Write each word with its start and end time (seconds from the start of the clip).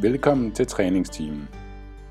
Velkommen 0.00 0.52
til 0.52 0.66
træningsteamen. 0.66 1.48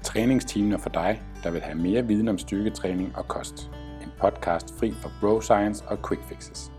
Træningsteamen 0.04 0.74
er 0.74 0.78
for 0.78 0.90
dig, 0.90 1.22
der 1.44 1.52
vil 1.52 1.62
have 1.62 1.78
mere 1.78 2.08
viden 2.08 2.28
om 2.28 2.38
styrketræning 2.38 3.16
og 3.16 3.28
kost. 3.28 3.72
En 4.02 4.12
podcast 4.20 4.80
fri 4.80 4.92
for 4.92 5.12
bro 5.22 5.42
science 5.42 5.86
og 5.88 5.98
quick 6.08 6.24
fixes. 6.24 6.72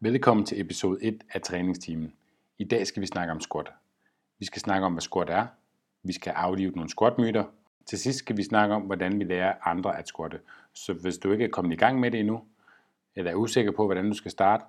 Velkommen 0.00 0.46
til 0.46 0.60
episode 0.60 0.98
1 1.02 1.24
af 1.34 1.42
træningsteamen. 1.42 2.12
I 2.58 2.64
dag 2.64 2.86
skal 2.86 3.00
vi 3.00 3.06
snakke 3.06 3.32
om 3.32 3.40
squat. 3.40 3.72
Vi 4.38 4.44
skal 4.44 4.60
snakke 4.60 4.86
om, 4.86 4.92
hvad 4.92 5.02
squat 5.02 5.30
er. 5.30 5.46
Vi 6.02 6.12
skal 6.12 6.30
aflive 6.30 6.70
nogle 6.70 6.90
squatmyter. 6.90 7.44
Til 7.86 7.98
sidst 7.98 8.18
skal 8.18 8.36
vi 8.36 8.42
snakke 8.42 8.74
om, 8.74 8.82
hvordan 8.82 9.18
vi 9.18 9.24
lærer 9.24 9.54
andre 9.64 9.98
at 9.98 10.08
squatte. 10.08 10.40
Så 10.74 10.92
hvis 10.92 11.18
du 11.18 11.32
ikke 11.32 11.44
er 11.44 11.50
kommet 11.50 11.72
i 11.72 11.78
gang 11.78 12.00
med 12.00 12.10
det 12.10 12.20
endnu, 12.20 12.40
eller 13.14 13.30
er 13.30 13.34
usikker 13.34 13.72
på, 13.72 13.84
hvordan 13.84 14.08
du 14.08 14.14
skal 14.14 14.30
starte, 14.30 14.64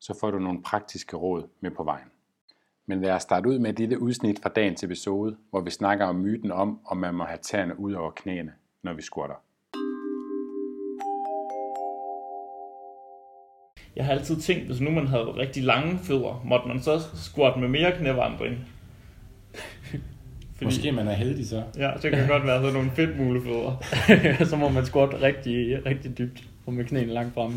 så 0.00 0.18
får 0.20 0.30
du 0.30 0.38
nogle 0.38 0.62
praktiske 0.62 1.16
råd 1.16 1.48
med 1.60 1.70
på 1.70 1.84
vejen. 1.84 2.13
Men 2.86 3.00
lad 3.00 3.10
os 3.10 3.22
starte 3.22 3.48
ud 3.48 3.58
med 3.58 3.70
et 3.70 3.78
lille 3.78 4.02
udsnit 4.02 4.38
fra 4.42 4.48
dagens 4.48 4.82
episode, 4.84 5.36
hvor 5.50 5.60
vi 5.60 5.70
snakker 5.70 6.06
om 6.06 6.16
myten 6.16 6.52
om, 6.52 6.80
om 6.86 6.96
man 6.96 7.14
må 7.14 7.24
have 7.24 7.38
tæerne 7.42 7.80
ud 7.80 7.92
over 7.92 8.10
knæene, 8.10 8.52
når 8.82 8.92
vi 8.92 9.02
squatter. 9.02 9.34
Jeg 13.96 14.04
har 14.04 14.12
altid 14.12 14.36
tænkt, 14.40 14.66
hvis 14.66 14.80
nu 14.80 14.90
man 14.90 15.06
havde 15.06 15.24
rigtig 15.24 15.62
lange 15.62 15.98
fødder, 15.98 16.42
måtte 16.44 16.68
man 16.68 16.80
så 16.80 17.00
squat 17.14 17.60
med 17.60 17.68
mere 17.68 17.92
knævandring. 17.92 18.56
Fordi, 20.54 20.64
Måske 20.64 20.92
man 20.92 21.08
er 21.08 21.12
heldig 21.12 21.46
så. 21.46 21.62
Ja, 21.76 21.90
det 22.02 22.12
kan 22.12 22.28
godt 22.28 22.46
være 22.46 22.60
sådan 22.60 22.74
nogle 22.74 22.90
fedtmulefødder. 22.90 23.76
så 24.50 24.56
må 24.56 24.68
man 24.68 24.86
squat 24.86 25.22
rigtig, 25.22 25.86
rigtig 25.86 26.18
dybt 26.18 26.44
og 26.66 26.72
med 26.72 26.84
knæene 26.84 27.12
langt 27.12 27.34
fremme. 27.34 27.56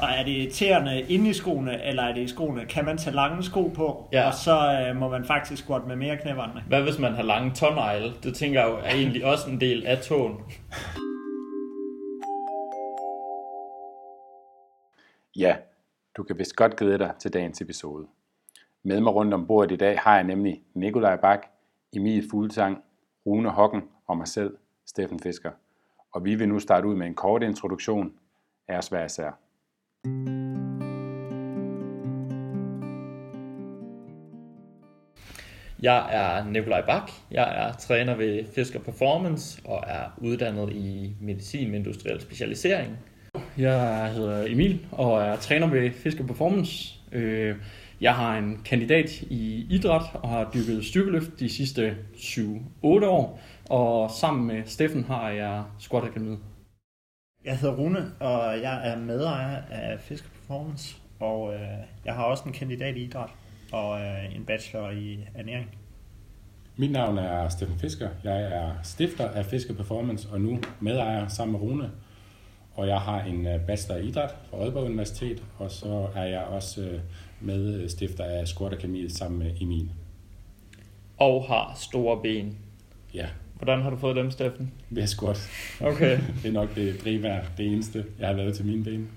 Og 0.00 0.08
er 0.08 0.24
det 0.24 0.52
tæerne 0.52 1.02
inde 1.02 1.30
i 1.30 1.32
skoene, 1.32 1.84
eller 1.84 2.02
er 2.02 2.14
det 2.14 2.22
i 2.22 2.28
skoene? 2.28 2.64
Kan 2.64 2.84
man 2.84 2.98
tage 2.98 3.16
lange 3.16 3.42
sko 3.42 3.68
på, 3.68 4.08
ja. 4.12 4.26
og 4.26 4.34
så 4.34 4.86
øh, 4.88 4.96
må 4.96 5.08
man 5.08 5.24
faktisk 5.24 5.62
squat 5.62 5.86
med 5.86 5.96
mere 5.96 6.16
knævandring? 6.16 6.66
Hvad 6.66 6.82
hvis 6.82 6.98
man 6.98 7.12
har 7.12 7.22
lange 7.22 7.54
tånegle? 7.54 8.12
Det 8.22 8.34
tænker 8.34 8.60
jeg 8.60 8.70
jo 8.70 8.76
er 8.76 8.94
egentlig 8.94 9.24
også 9.24 9.50
en 9.50 9.60
del 9.60 9.86
af 9.86 9.98
tåen. 9.98 10.36
Ja, 15.36 15.56
du 16.16 16.22
kan 16.22 16.38
vist 16.38 16.56
godt 16.56 16.76
glæde 16.76 16.98
dig 16.98 17.12
til 17.18 17.32
dagens 17.32 17.60
episode. 17.60 18.06
Med 18.82 19.00
mig 19.00 19.14
rundt 19.14 19.34
om 19.34 19.46
bordet 19.46 19.72
i 19.72 19.76
dag 19.76 19.98
har 19.98 20.14
jeg 20.14 20.24
nemlig 20.24 20.62
Nikolaj 20.74 21.16
Bak, 21.16 21.46
Emil 21.96 22.30
Fuglsang, 22.30 22.78
Rune 23.26 23.50
Hocken 23.50 23.82
og 24.06 24.16
mig 24.16 24.28
selv, 24.28 24.56
Steffen 24.86 25.20
Fisker. 25.20 25.50
Og 26.12 26.24
vi 26.24 26.34
vil 26.34 26.48
nu 26.48 26.58
starte 26.58 26.88
ud 26.88 26.94
med 26.94 27.06
en 27.06 27.14
kort 27.14 27.42
introduktion 27.42 28.12
af 28.68 28.78
os 28.78 28.88
hver 28.88 29.04
især. 29.04 29.38
Jeg 35.82 36.06
er 36.10 36.44
Nikolaj 36.44 36.86
Bak. 36.86 37.10
Jeg 37.30 37.66
er 37.66 37.72
træner 37.72 38.14
ved 38.14 38.44
Fisker 38.54 38.78
Performance 38.80 39.60
og 39.64 39.84
er 39.86 40.04
uddannet 40.18 40.72
i 40.72 41.16
medicin 41.20 41.70
med 41.70 41.78
industriel 41.78 42.20
specialisering. 42.20 42.96
Jeg 43.58 44.12
hedder 44.12 44.44
Emil 44.48 44.86
og 44.92 45.22
er 45.22 45.36
træner 45.36 45.66
ved 45.66 45.90
Fisker 45.90 46.26
Performance. 46.26 46.94
Øh, 47.12 47.56
jeg 48.00 48.14
har 48.14 48.38
en 48.38 48.60
kandidat 48.64 49.22
i 49.22 49.66
idræt 49.70 50.02
og 50.14 50.28
har 50.28 50.50
dykket 50.54 50.84
styrkeløft 50.84 51.40
de 51.40 51.48
sidste 51.48 51.96
7-8 52.14 52.38
år. 52.84 53.40
Og 53.70 54.10
sammen 54.10 54.46
med 54.46 54.62
Steffen 54.66 55.04
har 55.04 55.30
jeg 55.30 55.62
Squat 55.78 56.04
Academy. 56.04 56.36
Jeg 57.44 57.58
hedder 57.58 57.76
Rune, 57.76 58.12
og 58.20 58.60
jeg 58.62 58.88
er 58.88 58.96
medejer 58.96 59.62
af 59.70 60.00
Fisker 60.00 60.28
Performance. 60.28 60.96
Og 61.20 61.54
øh, 61.54 61.60
jeg 62.04 62.14
har 62.14 62.24
også 62.24 62.44
en 62.46 62.52
kandidat 62.52 62.96
i 62.96 63.04
idræt 63.04 63.30
og 63.72 64.00
øh, 64.00 64.36
en 64.36 64.44
bachelor 64.44 64.90
i 64.90 65.18
ernæring. 65.34 65.70
Mit 66.76 66.90
navn 66.90 67.18
er 67.18 67.48
Steffen 67.48 67.78
Fisker. 67.78 68.08
Jeg 68.24 68.42
er 68.42 68.72
stifter 68.82 69.28
af 69.28 69.46
Fisker 69.46 69.74
Performance 69.74 70.28
og 70.32 70.40
nu 70.40 70.58
medejer 70.80 71.28
sammen 71.28 71.52
med 71.52 71.60
Rune. 71.60 71.90
Og 72.74 72.88
jeg 72.88 73.00
har 73.00 73.20
en 73.20 73.46
øh, 73.46 73.66
bachelor 73.66 73.96
i 73.96 74.08
idræt 74.08 74.30
fra 74.50 74.56
Aalborg 74.56 74.84
Universitet, 74.84 75.42
og 75.58 75.70
så 75.70 76.08
er 76.14 76.24
jeg 76.24 76.42
også 76.42 76.80
øh, 76.80 77.00
medstifter 77.40 78.24
af 78.24 78.48
Squat 78.48 78.72
Akademiet 78.72 79.12
sammen 79.12 79.38
med 79.38 79.54
Emil. 79.60 79.90
Og 81.16 81.44
har 81.48 81.74
store 81.76 82.22
ben. 82.22 82.58
Ja. 83.14 83.26
Hvordan 83.58 83.82
har 83.82 83.90
du 83.90 83.96
fået 83.96 84.16
dem, 84.16 84.30
Steffen? 84.30 84.72
Ved 84.90 85.06
squat. 85.06 85.50
Okay. 85.80 86.18
det 86.42 86.48
er 86.48 86.52
nok 86.52 86.74
det 86.74 86.98
primære, 87.02 87.44
det 87.56 87.66
eneste, 87.66 88.04
jeg 88.18 88.28
har 88.28 88.34
lavet 88.34 88.54
til 88.54 88.66
mine 88.66 88.84
ben. 88.84 89.08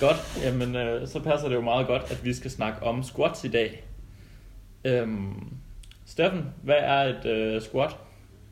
Godt, 0.00 0.42
jamen 0.44 0.76
øh, 0.76 1.08
så 1.08 1.20
passer 1.20 1.48
det 1.48 1.54
jo 1.54 1.60
meget 1.60 1.86
godt, 1.86 2.02
at 2.10 2.24
vi 2.24 2.32
skal 2.32 2.50
snakke 2.50 2.82
om 2.82 3.02
squats 3.02 3.44
i 3.44 3.48
dag. 3.48 3.84
Øhm, 4.84 5.46
Steffen, 6.06 6.44
hvad 6.62 6.78
er 6.78 6.98
et 6.98 7.26
øh, 7.26 7.62
squat? 7.62 7.96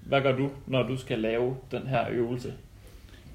Hvad 0.07 0.21
gør 0.21 0.37
du, 0.37 0.51
når 0.67 0.83
du 0.83 0.97
skal 0.97 1.19
lave 1.19 1.57
den 1.71 1.87
her 1.87 2.07
øvelse? 2.11 2.55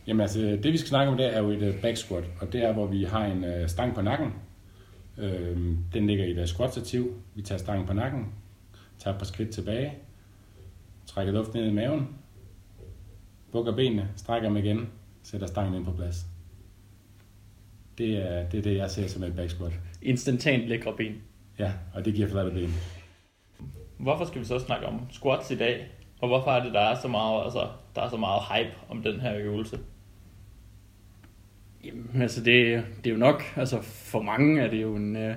Jamen 0.07 0.21
altså, 0.21 0.39
det 0.39 0.73
vi 0.73 0.77
skal 0.77 0.89
snakke 0.89 1.11
om, 1.11 1.17
det 1.17 1.35
er 1.35 1.39
jo 1.41 1.49
et 1.49 1.61
øh, 1.61 1.81
back 1.81 1.97
squat, 1.97 2.23
og 2.41 2.53
det 2.53 2.63
er, 2.63 2.73
hvor 2.73 2.85
vi 2.85 3.03
har 3.03 3.25
en 3.25 3.43
øh, 3.43 3.69
stang 3.69 3.95
på 3.95 4.01
nakken. 4.01 4.33
Øhm, 5.17 5.77
den 5.93 6.07
ligger 6.07 6.25
i 6.25 6.31
et 6.31 6.49
squat 6.49 6.71
stativ. 6.71 7.13
Vi 7.35 7.41
tager 7.41 7.59
stangen 7.59 7.87
på 7.87 7.93
nakken, 7.93 8.25
tager 8.99 9.13
et 9.13 9.19
par 9.19 9.25
skridt 9.25 9.49
tilbage, 9.49 9.93
trækker 11.15 11.33
luft 11.33 11.53
ned 11.53 11.65
i 11.65 11.73
maven, 11.73 12.07
bukker 13.51 13.75
benene, 13.75 14.09
strækker 14.15 14.49
dem 14.49 14.57
igen, 14.57 14.89
sætter 15.23 15.47
stangen 15.47 15.73
ind 15.73 15.85
på 15.85 15.91
plads. 15.91 16.25
Det 17.97 18.17
er, 18.17 18.49
det 18.49 18.57
er 18.57 18.61
det, 18.61 18.75
jeg 18.77 18.91
ser 18.91 19.07
som 19.07 19.23
et 19.23 19.35
back 19.35 19.49
squat. 19.49 19.79
Instantant 20.01 20.67
lækre 20.67 20.93
ben. 20.97 21.21
Ja, 21.59 21.71
og 21.93 22.05
det 22.05 22.13
giver 22.13 22.27
flatte 22.27 22.51
ben. 22.51 22.73
Hvorfor 23.97 24.25
skal 24.25 24.41
vi 24.41 24.45
så 24.45 24.59
snakke 24.59 24.85
om 24.85 25.01
squats 25.11 25.51
i 25.51 25.55
dag? 25.55 25.87
Og 26.21 26.27
hvorfor 26.27 26.51
er 26.51 26.63
det, 26.63 26.73
der 26.73 26.79
er 26.79 26.99
så 26.99 27.07
meget, 27.07 27.43
altså, 27.43 27.67
der 27.95 28.01
er 28.01 28.09
så 28.09 28.17
meget 28.17 28.41
hype 28.41 28.75
om 28.89 29.03
den 29.03 29.19
her 29.19 29.37
øvelse? 29.37 29.79
Jamen, 31.83 32.21
altså 32.21 32.43
det, 32.43 32.85
det 32.97 33.07
er 33.07 33.13
jo 33.13 33.19
nok, 33.19 33.43
altså 33.55 33.81
for 33.81 34.21
mange 34.21 34.61
er 34.61 34.69
det 34.69 34.81
jo 34.81 34.95
en, 34.95 35.15
øh, 35.15 35.35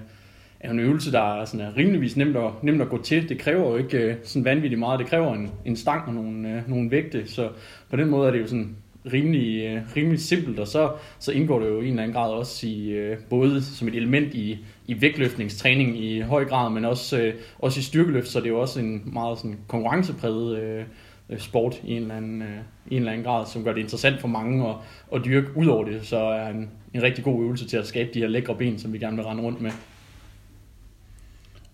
er 0.61 0.71
en 0.71 0.79
øvelse, 0.79 1.13
der 1.13 1.41
er 1.41 1.45
sådan 1.45 1.67
er 1.67 1.77
rimeligvis 1.77 2.17
nemt 2.17 2.37
at, 2.37 2.51
nemt 2.63 2.83
at 2.83 2.89
gå 2.89 3.03
til. 3.03 3.29
Det 3.29 3.39
kræver 3.39 3.71
jo 3.71 3.77
ikke 3.77 3.99
øh, 3.99 4.17
sådan 4.23 4.45
vanvittigt 4.45 4.79
meget. 4.79 4.99
Det 4.99 5.07
kræver 5.07 5.35
en, 5.35 5.51
en 5.65 5.77
stang 5.77 6.09
og 6.09 6.15
nogle, 6.15 6.49
øh, 6.49 6.71
nogle 6.71 6.91
vægte, 6.91 7.29
så 7.29 7.49
på 7.91 7.97
den 7.97 8.11
måde 8.11 8.29
er 8.29 8.33
det 8.33 8.41
jo 8.41 8.47
sådan 8.47 8.77
rimelig, 9.13 9.65
øh, 9.65 9.83
rimelig 9.97 10.21
simpelt, 10.21 10.59
og 10.59 10.69
så, 10.69 10.93
så 11.19 11.33
indgår 11.33 11.59
det 11.61 11.69
jo 11.69 11.81
i 11.81 11.85
en 11.85 11.91
eller 11.91 12.03
anden 12.03 12.15
grad 12.15 12.31
også 12.31 12.67
i 12.67 12.89
øh, 12.89 13.19
både 13.31 13.63
som 13.63 13.89
et 13.89 13.95
element 13.95 14.35
i, 14.35 14.59
i 14.87 15.01
vægtløftningstræning 15.01 16.05
i 16.05 16.21
høj 16.21 16.45
grad, 16.45 16.71
men 16.71 16.85
også, 16.85 17.21
øh, 17.21 17.35
også 17.59 17.81
i 17.81 17.83
styrkeløft, 17.83 18.29
så 18.29 18.39
det 18.39 18.47
er 18.47 18.51
jo 18.51 18.61
også 18.61 18.81
en 18.81 19.03
meget 19.13 19.39
sådan 19.39 19.59
konkurrencepræget 19.69 20.59
øh, 20.59 20.85
øh 21.31 21.39
sport 21.39 21.81
i 21.85 21.93
en, 21.93 22.03
eller 22.03 22.15
anden, 22.15 22.43
øh, 22.43 22.49
i 22.91 22.95
en 22.95 22.99
eller 22.99 23.13
anden 23.13 23.25
grad, 23.25 23.47
som 23.47 23.65
gør 23.65 23.73
det 23.73 23.81
interessant 23.81 24.21
for 24.21 24.29
mange 24.29 24.69
at, 24.69 24.75
at 25.15 25.25
dyrke 25.25 25.57
Udover 25.57 25.85
det, 25.85 26.07
så 26.07 26.17
er 26.17 26.49
en, 26.49 26.71
en 26.95 27.03
rigtig 27.03 27.25
god 27.25 27.45
øvelse 27.45 27.69
til 27.69 27.77
at 27.77 27.87
skabe 27.87 28.11
de 28.15 28.19
her 28.19 28.29
lækre 28.29 28.55
ben, 28.55 28.79
som 28.79 28.93
vi 28.93 28.99
gerne 28.99 29.17
vil 29.17 29.25
rende 29.25 29.43
rundt 29.43 29.61
med. 29.61 29.71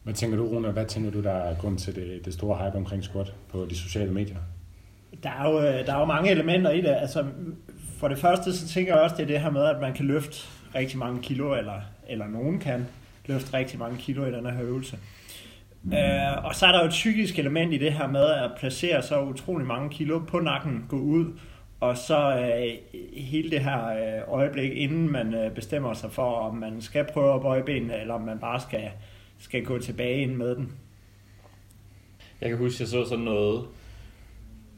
Hvad 0.04 0.14
tænker 0.14 0.36
du, 0.36 0.46
Rune? 0.46 0.70
Hvad 0.70 0.86
tænker 0.86 1.10
du, 1.10 1.22
der 1.22 1.32
er 1.32 1.54
grund 1.54 1.78
til 1.78 1.94
det, 1.94 2.24
det 2.24 2.34
store 2.34 2.64
hype 2.64 2.76
omkring 2.76 3.04
squat 3.04 3.34
på 3.48 3.66
de 3.70 3.76
sociale 3.76 4.12
medier? 4.12 4.36
Der 5.22 5.30
er, 5.30 5.50
jo, 5.50 5.58
øh, 5.58 5.86
der 5.86 5.94
er 5.94 5.98
jo 5.98 6.04
mange 6.04 6.30
elementer 6.30 6.70
i 6.70 6.80
det. 6.80 6.88
Altså, 7.00 7.24
for 7.98 8.08
det 8.08 8.18
første, 8.18 8.52
så 8.52 8.68
tænker 8.68 8.94
jeg 8.94 9.02
også, 9.02 9.16
det 9.16 9.22
er 9.22 9.26
det 9.26 9.40
her 9.40 9.50
med, 9.50 9.64
at 9.64 9.80
man 9.80 9.94
kan 9.94 10.06
løfte 10.06 10.36
rigtig 10.74 10.98
mange 10.98 11.22
kilo, 11.22 11.54
eller, 11.54 11.80
eller 12.08 12.26
nogen 12.26 12.58
kan 12.58 12.86
løfte 13.26 13.56
rigtig 13.56 13.78
mange 13.78 13.98
kilo 13.98 14.26
i 14.26 14.32
den 14.32 14.46
her 14.46 14.62
øvelse. 14.62 14.98
Mm. 15.82 15.92
Øh, 15.92 16.44
og 16.44 16.54
så 16.54 16.66
er 16.66 16.72
der 16.72 16.78
jo 16.80 16.84
et 16.84 16.90
psykisk 16.90 17.38
element 17.38 17.74
i 17.74 17.78
det 17.78 17.92
her 17.92 18.06
med 18.06 18.24
at 18.24 18.50
placere 18.58 19.02
så 19.02 19.22
utrolig 19.22 19.66
mange 19.66 19.90
kilo 19.90 20.18
på 20.18 20.40
nakken, 20.40 20.84
gå 20.88 20.96
ud, 20.96 21.38
og 21.80 21.96
så 21.96 22.36
øh, 22.36 23.00
hele 23.16 23.50
det 23.50 23.60
her 23.60 23.86
øh, 23.86 24.22
øjeblik, 24.34 24.72
inden 24.72 25.12
man 25.12 25.34
øh, 25.34 25.50
bestemmer 25.50 25.94
sig 25.94 26.12
for, 26.12 26.34
om 26.34 26.54
man 26.56 26.80
skal 26.80 27.04
prøve 27.12 27.34
at 27.34 27.42
bøje 27.42 27.62
benene, 27.62 28.00
eller 28.00 28.14
om 28.14 28.20
man 28.20 28.38
bare 28.38 28.60
skal, 28.60 28.90
skal 29.44 29.64
gå 29.64 29.78
tilbage 29.78 30.22
ind 30.22 30.34
med 30.34 30.56
den. 30.56 30.72
Jeg 32.40 32.48
kan 32.48 32.58
huske, 32.58 32.82
jeg 32.82 32.88
så 32.88 33.04
sådan 33.04 33.24
noget, 33.24 33.64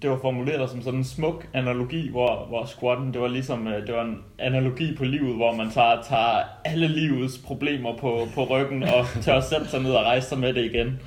det 0.02 0.10
var 0.10 0.18
formuleret 0.18 0.70
som 0.70 0.82
sådan 0.82 0.98
en 0.98 1.04
smuk 1.04 1.48
analogi, 1.52 2.10
hvor, 2.10 2.46
hvor 2.48 2.64
squatten, 2.64 3.12
det 3.12 3.20
var 3.20 3.28
ligesom, 3.28 3.66
øh, 3.66 3.86
det 3.86 3.94
var 3.94 4.04
en 4.04 4.24
analogi 4.38 4.96
på 4.96 5.04
livet, 5.04 5.34
hvor 5.36 5.54
man 5.54 5.70
tager, 5.70 6.02
tager 6.02 6.42
alle 6.64 6.88
livets 6.88 7.38
problemer 7.38 7.96
på, 7.96 8.28
på 8.34 8.44
ryggen 8.44 8.82
og 8.82 9.06
tør 9.22 9.40
sætte 9.40 9.68
sig 9.68 9.82
ned 9.82 9.92
og 9.92 10.04
rejse 10.04 10.28
sig 10.28 10.38
med 10.38 10.54
det 10.54 10.64
igen. 10.64 11.00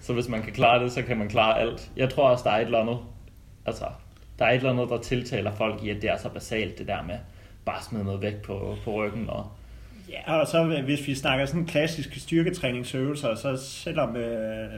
Så 0.00 0.12
hvis 0.12 0.28
man 0.28 0.42
kan 0.42 0.52
klare 0.52 0.84
det, 0.84 0.92
så 0.92 1.02
kan 1.02 1.18
man 1.18 1.28
klare 1.28 1.60
alt. 1.60 1.90
Jeg 1.96 2.10
tror 2.10 2.28
også, 2.28 2.44
der 2.44 2.50
er 2.50 2.58
et 2.58 2.64
eller 2.64 2.78
andet, 2.78 2.98
altså, 3.66 3.84
der 4.38 4.44
er 4.44 4.50
et 4.50 4.56
eller 4.56 4.70
andet, 4.70 4.88
der 4.88 4.98
tiltaler 4.98 5.52
folk 5.52 5.82
i, 5.82 5.90
at 5.90 6.02
det 6.02 6.10
er 6.10 6.16
så 6.16 6.28
basalt, 6.28 6.78
det 6.78 6.86
der 6.86 7.02
med 7.02 7.18
bare 7.64 7.82
smide 7.82 8.04
noget 8.04 8.22
væk 8.22 8.42
på, 8.42 8.76
på 8.84 8.92
ryggen 8.92 9.30
og, 9.30 9.46
Ja, 10.10 10.40
og 10.40 10.46
så 10.46 10.82
hvis 10.84 11.06
vi 11.06 11.14
snakker 11.14 11.46
sådan 11.46 11.66
klassiske 11.66 12.20
styrketræningsøvelser, 12.20 13.34
så 13.34 13.56
selvom, 13.56 14.16
øh, 14.16 14.68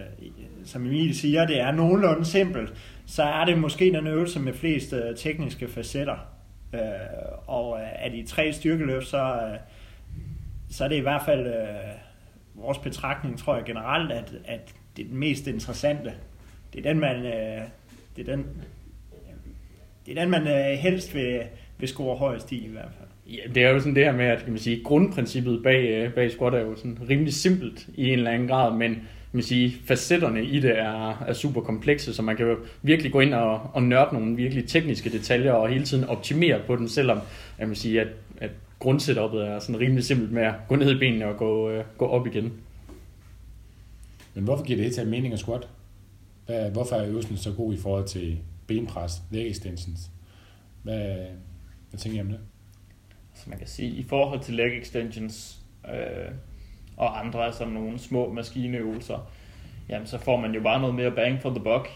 som 0.64 0.87
Emil 0.87 1.19
siger, 1.19 1.46
det 1.46 1.61
er 1.61 1.73
nogenlunde 1.73 2.25
simpelt, 2.25 2.73
så 3.06 3.23
er 3.23 3.44
det 3.44 3.58
måske 3.58 3.84
den 3.84 4.06
øvelse 4.06 4.40
med 4.40 4.52
flest 4.52 4.93
øh, 4.93 5.17
tekniske 5.17 5.69
facetter. 5.69 6.17
Øh, 6.75 6.81
og 7.46 7.81
øh, 7.81 8.05
af 8.05 8.11
de 8.11 8.26
tre 8.26 8.52
styrkeløft, 8.52 9.06
så, 9.06 9.25
øh, 9.25 9.58
så 10.70 10.84
er 10.84 10.88
det 10.88 10.96
i 10.96 11.00
hvert 11.00 11.23
fald 11.25 11.46
øh, 11.46 11.93
vores 12.55 12.79
betragtning 12.79 13.38
tror 13.38 13.56
jeg 13.56 13.64
generelt, 13.64 14.12
at, 14.12 14.32
at 14.44 14.75
det 14.96 15.05
er 15.05 15.08
den 15.08 15.19
mest 15.19 15.46
interessante. 15.46 16.14
Det 16.73 16.79
er 16.87 16.93
den, 16.93 17.00
man, 17.00 17.17
øh, 17.17 17.62
det 18.17 18.29
er 18.29 18.37
den, 18.37 18.46
det 20.06 20.19
er 20.19 20.20
den, 20.20 20.31
man 20.31 20.46
øh, 20.46 20.79
helst 20.79 21.14
vil, 21.14 21.43
vil 21.79 21.88
score 21.88 22.17
højst 22.17 22.52
i 22.52 22.64
i 22.64 22.69
hvert 22.69 22.90
fald. 22.99 23.08
Ja, 23.32 23.52
det 23.55 23.64
er 23.64 23.70
jo 23.70 23.79
sådan 23.79 23.94
det 23.94 24.05
her 24.05 24.12
med, 24.12 24.25
at 24.25 24.43
kan 24.43 24.52
man 24.52 24.58
sige, 24.58 24.82
grundprincippet 24.84 25.62
bag, 25.62 25.88
øh, 25.88 26.14
bag 26.14 26.32
squat 26.32 26.55
er 26.55 26.61
jo 26.61 26.76
sådan 26.76 26.99
rimelig 27.08 27.34
simpelt 27.34 27.88
i 27.94 28.06
en 28.06 28.19
eller 28.19 28.31
anden 28.31 28.49
grad, 28.49 28.76
men 28.76 28.94
kan 28.94 29.38
man 29.38 29.43
sige, 29.43 29.76
facetterne 29.84 30.44
i 30.44 30.61
det 30.61 30.79
er, 30.79 31.25
er 31.29 31.32
super 31.32 31.61
komplekse, 31.61 32.14
så 32.14 32.23
man 32.23 32.37
kan 32.37 32.46
jo 32.46 32.56
virkelig 32.82 33.12
gå 33.12 33.20
ind 33.20 33.34
og, 33.34 33.61
og 33.73 33.82
nørde 33.82 34.14
nogle 34.14 34.37
virkelig 34.37 34.69
tekniske 34.69 35.11
detaljer 35.11 35.52
og 35.52 35.69
hele 35.69 35.84
tiden 35.84 36.05
optimere 36.05 36.61
på 36.67 36.76
den, 36.76 36.88
selvom 36.88 37.19
jeg 37.58 37.67
man 37.67 37.76
sige, 37.76 38.00
at, 38.00 38.08
at 38.40 38.50
grundsetuppet 38.79 39.46
er 39.46 39.58
sådan 39.58 39.81
rimelig 39.81 40.05
simpelt 40.05 40.32
med 40.32 40.43
at 40.43 40.55
gå 40.69 40.76
ned 40.76 40.96
i 40.96 40.99
benene 40.99 41.26
og 41.26 41.37
gå, 41.37 41.70
øh, 41.70 41.84
gå 41.99 42.06
op 42.06 42.26
igen. 42.26 42.52
Men 44.34 44.44
hvorfor 44.44 44.64
giver 44.64 44.76
det 44.76 44.84
helt 44.84 44.94
til 44.94 45.08
mening 45.08 45.32
at 45.32 45.38
squat? 45.38 45.69
Hvad, 46.46 46.70
hvorfor 46.70 46.96
er 46.96 47.08
øvelsen 47.08 47.37
så 47.37 47.52
god 47.52 47.75
i 47.75 47.76
forhold 47.76 48.06
til 48.06 48.38
benpres, 48.67 49.12
leg 49.31 49.50
extensions? 49.50 50.11
Hvad, 50.82 51.14
hvad 51.90 52.00
tænker 52.00 52.19
I 52.19 52.20
om 52.20 52.29
det? 52.29 52.38
Så 53.34 53.50
man 53.50 53.58
kan 53.58 53.67
sige, 53.67 53.90
i 53.90 54.02
forhold 54.02 54.40
til 54.40 54.55
leg 54.55 54.79
extensions 54.79 55.58
øh, 55.88 56.32
og 56.96 57.20
andre 57.20 57.52
som 57.52 57.69
nogle 57.69 57.99
små 57.99 58.32
maskineøvelser, 58.32 59.31
jamen 59.88 60.06
så 60.06 60.19
får 60.19 60.37
man 60.37 60.55
jo 60.55 60.61
bare 60.61 60.81
noget 60.81 60.94
mere 60.94 61.11
bang 61.11 61.43
for 61.43 61.50
the 61.50 61.61
buck, 61.61 61.88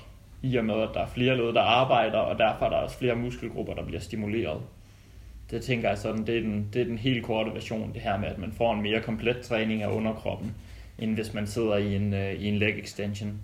i 0.42 0.56
og 0.56 0.64
med 0.64 0.74
at 0.74 0.88
der 0.94 1.00
er 1.00 1.06
flere 1.06 1.36
led, 1.36 1.54
der 1.54 1.60
arbejder, 1.60 2.18
og 2.18 2.38
derfor 2.38 2.66
er 2.66 2.70
der 2.70 2.76
også 2.76 2.98
flere 2.98 3.16
muskelgrupper, 3.16 3.74
der 3.74 3.84
bliver 3.84 4.00
stimuleret. 4.00 4.60
Det 5.50 5.62
tænker 5.62 5.88
jeg 5.88 5.98
sådan, 5.98 6.26
det 6.26 6.36
er 6.36 6.40
den, 6.40 6.68
det 6.72 6.80
er 6.80 6.84
den 6.84 6.98
helt 6.98 7.24
korte 7.24 7.54
version, 7.54 7.92
det 7.94 8.02
her 8.02 8.18
med, 8.18 8.28
at 8.28 8.38
man 8.38 8.52
får 8.52 8.74
en 8.74 8.82
mere 8.82 9.02
komplet 9.02 9.40
træning 9.40 9.82
af 9.82 9.88
underkroppen, 9.88 10.54
end 10.98 11.14
hvis 11.14 11.34
man 11.34 11.46
sidder 11.46 11.76
i 11.76 11.96
en, 11.96 12.14
øh, 12.14 12.32
i 12.32 12.48
en 12.48 12.58
leg 12.58 12.78
extension. 12.78 13.40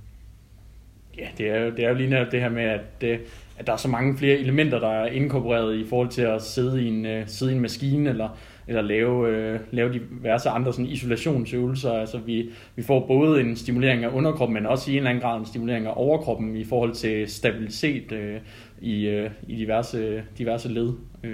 Ja, 1.18 1.26
det 1.38 1.48
er 1.50 1.60
jo, 1.60 1.70
det 1.70 1.84
er 1.84 1.88
jo 1.88 1.94
lige 1.94 2.10
netop 2.10 2.32
det 2.32 2.40
her 2.40 2.48
med, 2.48 2.62
at, 2.62 2.80
det, 3.00 3.20
at 3.58 3.66
der 3.66 3.72
er 3.72 3.76
så 3.76 3.88
mange 3.88 4.18
flere 4.18 4.38
elementer, 4.38 4.78
der 4.78 4.88
er 4.88 5.06
inkorporeret 5.06 5.76
i 5.76 5.84
forhold 5.84 6.08
til 6.08 6.22
at 6.22 6.42
sidde 6.42 6.84
i 6.84 6.88
en, 6.88 7.06
uh, 7.06 7.22
sidde 7.26 7.52
i 7.52 7.54
en 7.54 7.60
maskine, 7.60 8.10
eller, 8.10 8.38
eller 8.66 8.82
lave, 8.82 9.54
uh, 9.54 9.60
lave 9.70 9.92
diverse 9.92 10.48
andre 10.48 10.72
sådan 10.72 10.86
isolationsøvelser. 10.86 11.92
Altså 11.92 12.18
vi, 12.18 12.50
vi 12.76 12.82
får 12.82 13.06
både 13.06 13.40
en 13.40 13.56
stimulering 13.56 14.04
af 14.04 14.08
underkroppen, 14.08 14.54
men 14.54 14.66
også 14.66 14.90
i 14.90 14.94
en 14.94 14.98
eller 14.98 15.10
anden 15.10 15.22
grad 15.22 15.38
en 15.38 15.46
stimulering 15.46 15.86
af 15.86 15.92
overkroppen 15.96 16.56
i 16.56 16.64
forhold 16.64 16.92
til 16.92 17.28
stabilitet 17.28 18.12
uh, 18.12 18.42
i, 18.80 19.20
uh, 19.20 19.30
i 19.48 19.56
diverse, 19.56 20.22
diverse 20.38 20.68
led. 20.68 20.88
Uh. 21.24 21.30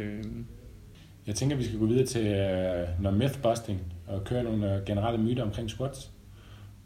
Jeg 1.27 1.35
tænker, 1.35 1.57
at 1.57 1.61
vi 1.61 1.65
skal 1.65 1.79
gå 1.79 1.87
videre 1.87 2.07
til 2.07 2.27
uh, 2.27 3.03
noget 3.03 3.19
mythbusting 3.19 3.81
og 4.07 4.25
køre 4.25 4.43
nogle 4.43 4.67
uh, 4.67 4.85
generelle 4.87 5.25
myter 5.25 5.43
omkring 5.43 5.71
squats 5.71 6.11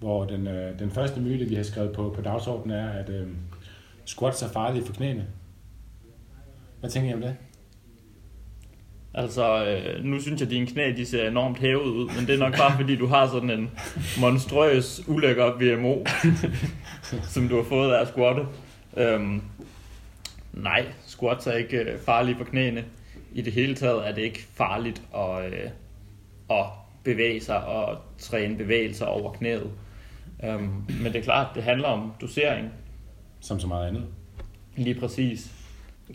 hvor 0.03 0.25
den, 0.25 0.47
øh, 0.47 0.79
den 0.79 0.91
første 0.91 1.21
myte, 1.21 1.45
vi 1.45 1.55
har 1.55 1.63
skrevet 1.63 1.93
på, 1.93 2.13
på 2.17 2.23
dagsordenen, 2.23 2.79
er, 2.79 2.89
at 2.89 3.09
øh, 3.09 3.27
squats 4.05 4.43
er 4.43 4.49
farlige 4.49 4.87
for 4.87 4.93
knæene. 4.93 5.27
Hvad 6.81 6.91
tænker 6.91 7.11
I 7.11 7.15
om 7.15 7.21
det? 7.21 7.37
Altså, 9.15 9.65
øh, 9.67 10.05
nu 10.05 10.21
synes 10.21 10.41
jeg, 10.41 10.47
at 10.47 10.51
dine 10.51 10.67
knæ 10.67 10.93
de 10.97 11.07
ser 11.07 11.29
enormt 11.29 11.59
hævet 11.59 11.85
ud, 11.85 12.11
men 12.17 12.27
det 12.27 12.35
er 12.35 12.39
nok 12.39 12.57
bare, 12.57 12.77
fordi 12.77 12.97
du 12.97 13.07
har 13.07 13.27
sådan 13.27 13.51
en 13.51 13.71
monstrøs, 14.21 15.09
ulækker 15.09 15.53
VMO, 15.61 16.05
som 17.35 17.49
du 17.49 17.57
har 17.57 17.63
fået 17.63 17.93
af 17.93 18.01
at 18.01 18.09
squatte. 18.09 18.43
Øhm, 18.97 19.43
nej, 20.53 20.87
squats 21.07 21.47
er 21.47 21.53
ikke 21.53 21.79
øh, 21.79 21.99
farlige 21.99 22.37
for 22.37 22.45
knæene. 22.45 22.85
I 23.33 23.43
det 23.43 23.53
hele 23.53 23.75
taget 23.75 24.09
er 24.09 24.15
det 24.15 24.23
ikke 24.23 24.47
farligt 24.55 25.03
at, 25.15 25.53
øh, 25.53 25.71
at 26.51 26.67
bevæge 27.05 27.41
sig 27.41 27.65
og 27.65 27.99
træne 28.19 28.57
bevægelser 28.57 29.07
over 29.07 29.33
knæet. 29.33 29.71
Um, 30.43 30.85
men 31.03 31.13
det 31.13 31.17
er 31.17 31.23
klart, 31.23 31.47
det 31.55 31.63
handler 31.63 31.89
om 31.89 32.13
dosering. 32.21 32.71
Som 33.41 33.61
så 33.61 33.67
meget 33.67 33.89
andet. 33.89 34.05
Lige 34.77 35.01
præcis. 35.01 35.53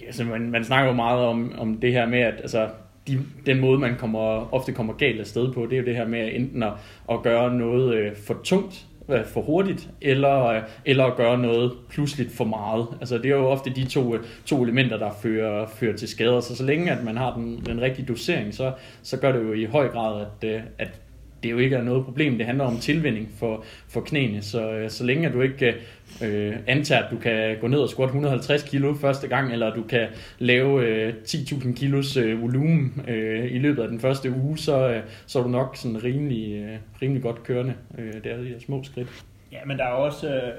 Ja, 0.02 0.12
så 0.12 0.24
man, 0.24 0.52
man 0.52 0.64
snakker 0.64 0.90
jo 0.90 0.96
meget 0.96 1.20
om, 1.20 1.54
om 1.58 1.78
det 1.78 1.94
her 1.94 2.06
med, 2.06 2.20
at 2.20 2.34
altså, 2.34 2.70
de, 3.08 3.20
den 3.46 3.60
måde, 3.60 3.80
man 3.80 3.96
kommer, 3.98 4.54
ofte 4.54 4.72
kommer 4.72 4.94
galt 4.94 5.20
af 5.20 5.28
sted 5.28 5.54
på, 5.54 5.66
det 5.66 5.74
er 5.74 5.78
jo 5.78 5.86
det 5.86 5.96
her 5.96 6.08
med 6.08 6.30
enten 6.34 6.64
at, 6.64 6.74
at 7.12 7.22
gøre 7.24 7.54
noget 7.54 7.96
øh, 7.96 8.16
for 8.16 8.38
tungt, 8.44 8.86
øh, 9.10 9.26
for 9.26 9.42
hurtigt, 9.42 9.90
eller, 10.02 10.46
øh, 10.46 10.62
eller 10.86 11.04
at 11.04 11.16
gøre 11.16 11.38
noget 11.38 11.72
pludseligt 11.90 12.32
for 12.32 12.46
meget. 12.46 12.88
Altså 13.00 13.18
det 13.18 13.26
er 13.26 13.36
jo 13.36 13.48
ofte 13.48 13.70
de 13.70 13.86
to, 13.86 14.16
øh, 14.16 14.24
to 14.46 14.64
elementer, 14.64 14.98
der 14.98 15.12
fører, 15.22 15.68
fører 15.68 15.96
til 15.96 16.08
skader. 16.08 16.40
Så 16.40 16.56
så 16.56 16.64
længe 16.64 16.92
at 16.92 17.04
man 17.04 17.18
har 17.18 17.34
den, 17.34 17.66
den 17.66 17.82
rigtige 17.82 18.06
dosering, 18.06 18.54
så, 18.54 18.74
så 19.02 19.18
gør 19.18 19.32
det 19.32 19.44
jo 19.44 19.54
i 19.54 19.66
høj 19.66 19.88
grad, 19.88 20.22
at, 20.22 20.50
øh, 20.50 20.62
at 20.78 21.02
det 21.44 21.51
jo 21.51 21.57
ikke 21.57 21.75
er 21.75 21.84
noget 21.84 22.06
problem. 22.06 22.38
Det 22.38 22.45
handler 22.45 22.66
om 22.66 22.78
tilvænning 22.78 23.30
for, 23.39 23.63
for 23.89 24.01
knæene. 24.01 24.42
Så, 24.42 24.72
øh, 24.72 24.89
så 24.89 25.04
længe 25.04 25.28
at 25.28 25.34
du 25.34 25.42
ikke 25.42 25.75
øh, 26.24 26.56
antager, 26.68 27.04
at 27.04 27.12
du 27.12 27.18
kan 27.18 27.57
gå 27.62 27.68
ned 27.68 27.80
og 27.80 27.89
squat 27.89 28.07
150 28.07 28.63
kilo 28.63 28.94
første 28.94 29.28
gang, 29.28 29.54
eller 29.54 29.75
du 29.75 29.84
kan 29.84 30.07
lave 30.39 30.86
øh, 30.86 31.13
10.000 31.25 31.74
kilos 31.74 32.18
øh, 32.18 32.42
volumen 32.42 33.01
øh, 33.07 33.51
i 33.51 33.60
løbet 33.60 33.81
af 33.81 33.89
den 33.89 34.00
første 34.00 34.31
uge, 34.31 34.57
så, 34.57 34.89
øh, 34.89 35.04
så 35.25 35.39
er 35.39 35.44
du 35.44 35.50
nok 35.50 35.78
sådan 35.78 36.04
rimelig, 36.04 36.54
øh, 36.54 36.78
rimelig 37.01 37.24
godt 37.24 37.44
kørende. 37.44 37.74
Øh, 37.98 38.13
det 38.13 38.25
er 38.25 38.38
de 38.38 38.48
her 38.48 38.60
små 38.60 38.83
skridt. 38.83 39.25
Ja, 39.51 39.57
men 39.66 39.78
der 39.78 39.83
er 39.83 39.90
også 39.90 40.28
øh, 40.28 40.51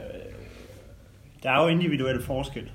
der 1.43 1.51
er 1.51 1.63
jo 1.63 1.69
individuelle 1.69 2.23
forskel. 2.23 2.71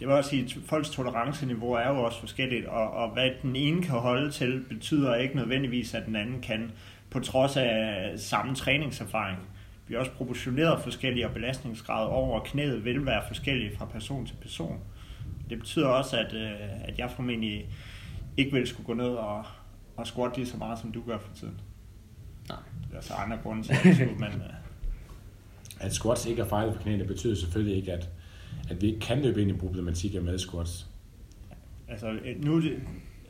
Det 0.00 0.08
vil 0.08 0.16
også 0.16 0.30
sige, 0.30 0.42
at 0.42 0.56
folks 0.66 0.90
toleranceniveau 0.90 1.72
er 1.72 1.88
jo 1.88 2.02
også 2.02 2.20
forskelligt, 2.20 2.66
og, 2.66 2.90
og 2.90 3.10
hvad 3.10 3.30
den 3.42 3.56
ene 3.56 3.82
kan 3.82 3.94
holde 3.94 4.30
til, 4.30 4.64
betyder 4.68 5.14
ikke 5.14 5.36
nødvendigvis, 5.36 5.94
at 5.94 6.06
den 6.06 6.16
anden 6.16 6.40
kan 6.40 6.70
på 7.14 7.20
trods 7.20 7.56
af 7.56 8.12
samme 8.16 8.54
træningserfaring. 8.54 9.38
Vi 9.86 9.94
er 9.94 9.98
også 9.98 10.12
proportioneret 10.12 10.82
forskellige, 10.82 11.26
og 11.26 11.32
belastningsgrad 11.32 12.06
over 12.06 12.40
knæet 12.40 12.84
vil 12.84 13.06
være 13.06 13.22
forskellige 13.28 13.76
fra 13.76 13.84
person 13.84 14.26
til 14.26 14.34
person. 14.34 14.80
Det 15.50 15.58
betyder 15.58 15.86
også, 15.86 16.16
at, 16.18 16.34
øh, 16.34 16.88
at 16.88 16.98
jeg 16.98 17.10
formentlig 17.10 17.66
ikke 18.36 18.52
vil 18.52 18.66
skulle 18.66 18.86
gå 18.86 18.94
ned 18.94 19.06
og, 19.06 19.44
og 19.96 20.06
squat 20.06 20.36
lige 20.36 20.46
så 20.46 20.56
meget, 20.56 20.78
som 20.78 20.92
du 20.92 21.02
gør 21.06 21.18
for 21.18 21.34
tiden. 21.34 21.60
Nej. 22.48 22.58
Det 22.90 22.96
er 22.96 23.02
så 23.02 23.14
andre 23.14 23.38
grunde 23.42 23.62
til, 23.62 23.76
det, 23.98 24.20
men... 24.20 24.28
Øh. 24.28 24.54
At 25.80 25.92
squats 25.92 26.26
ikke 26.26 26.42
er 26.42 26.46
farligt 26.46 26.76
for 26.76 26.82
knæene, 26.82 27.04
betyder 27.04 27.34
selvfølgelig 27.34 27.76
ikke, 27.76 27.92
at, 27.92 28.08
at 28.70 28.82
vi 28.82 28.86
ikke 28.86 29.00
kan 29.00 29.22
løbe 29.22 29.42
ind 29.42 29.50
i 29.50 29.54
problematikker 29.54 30.20
med 30.20 30.38
squats. 30.38 30.86
Altså, 31.88 32.18
nu 32.38 32.62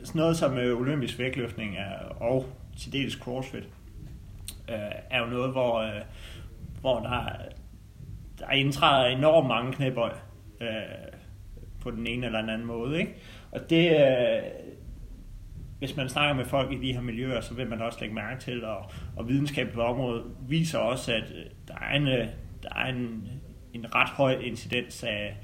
sådan 0.03 0.19
noget 0.19 0.37
som 0.37 0.57
øh, 0.57 0.79
olympisk 0.79 1.19
vægtløftning 1.19 1.77
er, 1.77 1.97
og 2.19 2.45
til 2.77 2.93
dels 2.93 3.13
CrossFit, 3.13 3.69
øh, 4.69 4.91
er 5.09 5.19
jo 5.19 5.25
noget, 5.25 5.51
hvor, 5.51 5.79
øh, 5.79 6.01
hvor 6.81 6.99
der, 6.99 7.29
der 8.39 8.51
indtræder 8.51 9.05
enormt 9.05 9.47
mange 9.47 9.73
knæbøj 9.73 10.11
øh, 10.61 10.67
på 11.81 11.91
den 11.91 12.07
ene 12.07 12.25
eller 12.25 12.41
den 12.41 12.49
anden 12.49 12.67
måde. 12.67 12.99
Ikke? 12.99 13.15
Og 13.51 13.69
det, 13.69 13.91
øh, 13.91 14.43
hvis 15.79 15.95
man 15.95 16.09
snakker 16.09 16.35
med 16.35 16.45
folk 16.45 16.71
i 16.71 16.87
de 16.87 16.93
her 16.93 17.01
miljøer, 17.01 17.41
så 17.41 17.53
vil 17.53 17.69
man 17.69 17.81
også 17.81 17.99
lægge 17.99 18.15
mærke 18.15 18.39
til, 18.39 18.65
og, 18.65 18.91
og 19.15 19.27
videnskab 19.27 19.71
på 19.73 19.81
området 19.81 20.23
viser 20.47 20.79
også, 20.79 21.13
at 21.13 21.31
øh, 21.35 21.45
der 21.67 21.75
er 21.81 21.95
en, 21.95 22.07
øh, 22.07 22.27
der 22.63 22.69
er 22.75 22.85
en, 22.85 23.29
en 23.73 23.95
ret 23.95 24.09
høj 24.09 24.31
incidens 24.31 25.03
af, 25.03 25.37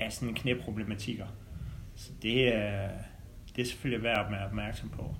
af 0.00 0.12
sådan 0.12 0.34
knæproblematikker. 0.34 1.26
Så 1.94 2.12
det, 2.22 2.54
er, 2.54 2.88
det 3.56 3.62
er 3.62 3.66
selvfølgelig 3.66 4.02
værd 4.02 4.26
at 4.26 4.32
være 4.32 4.46
opmærksom 4.46 4.88
på. 4.88 5.14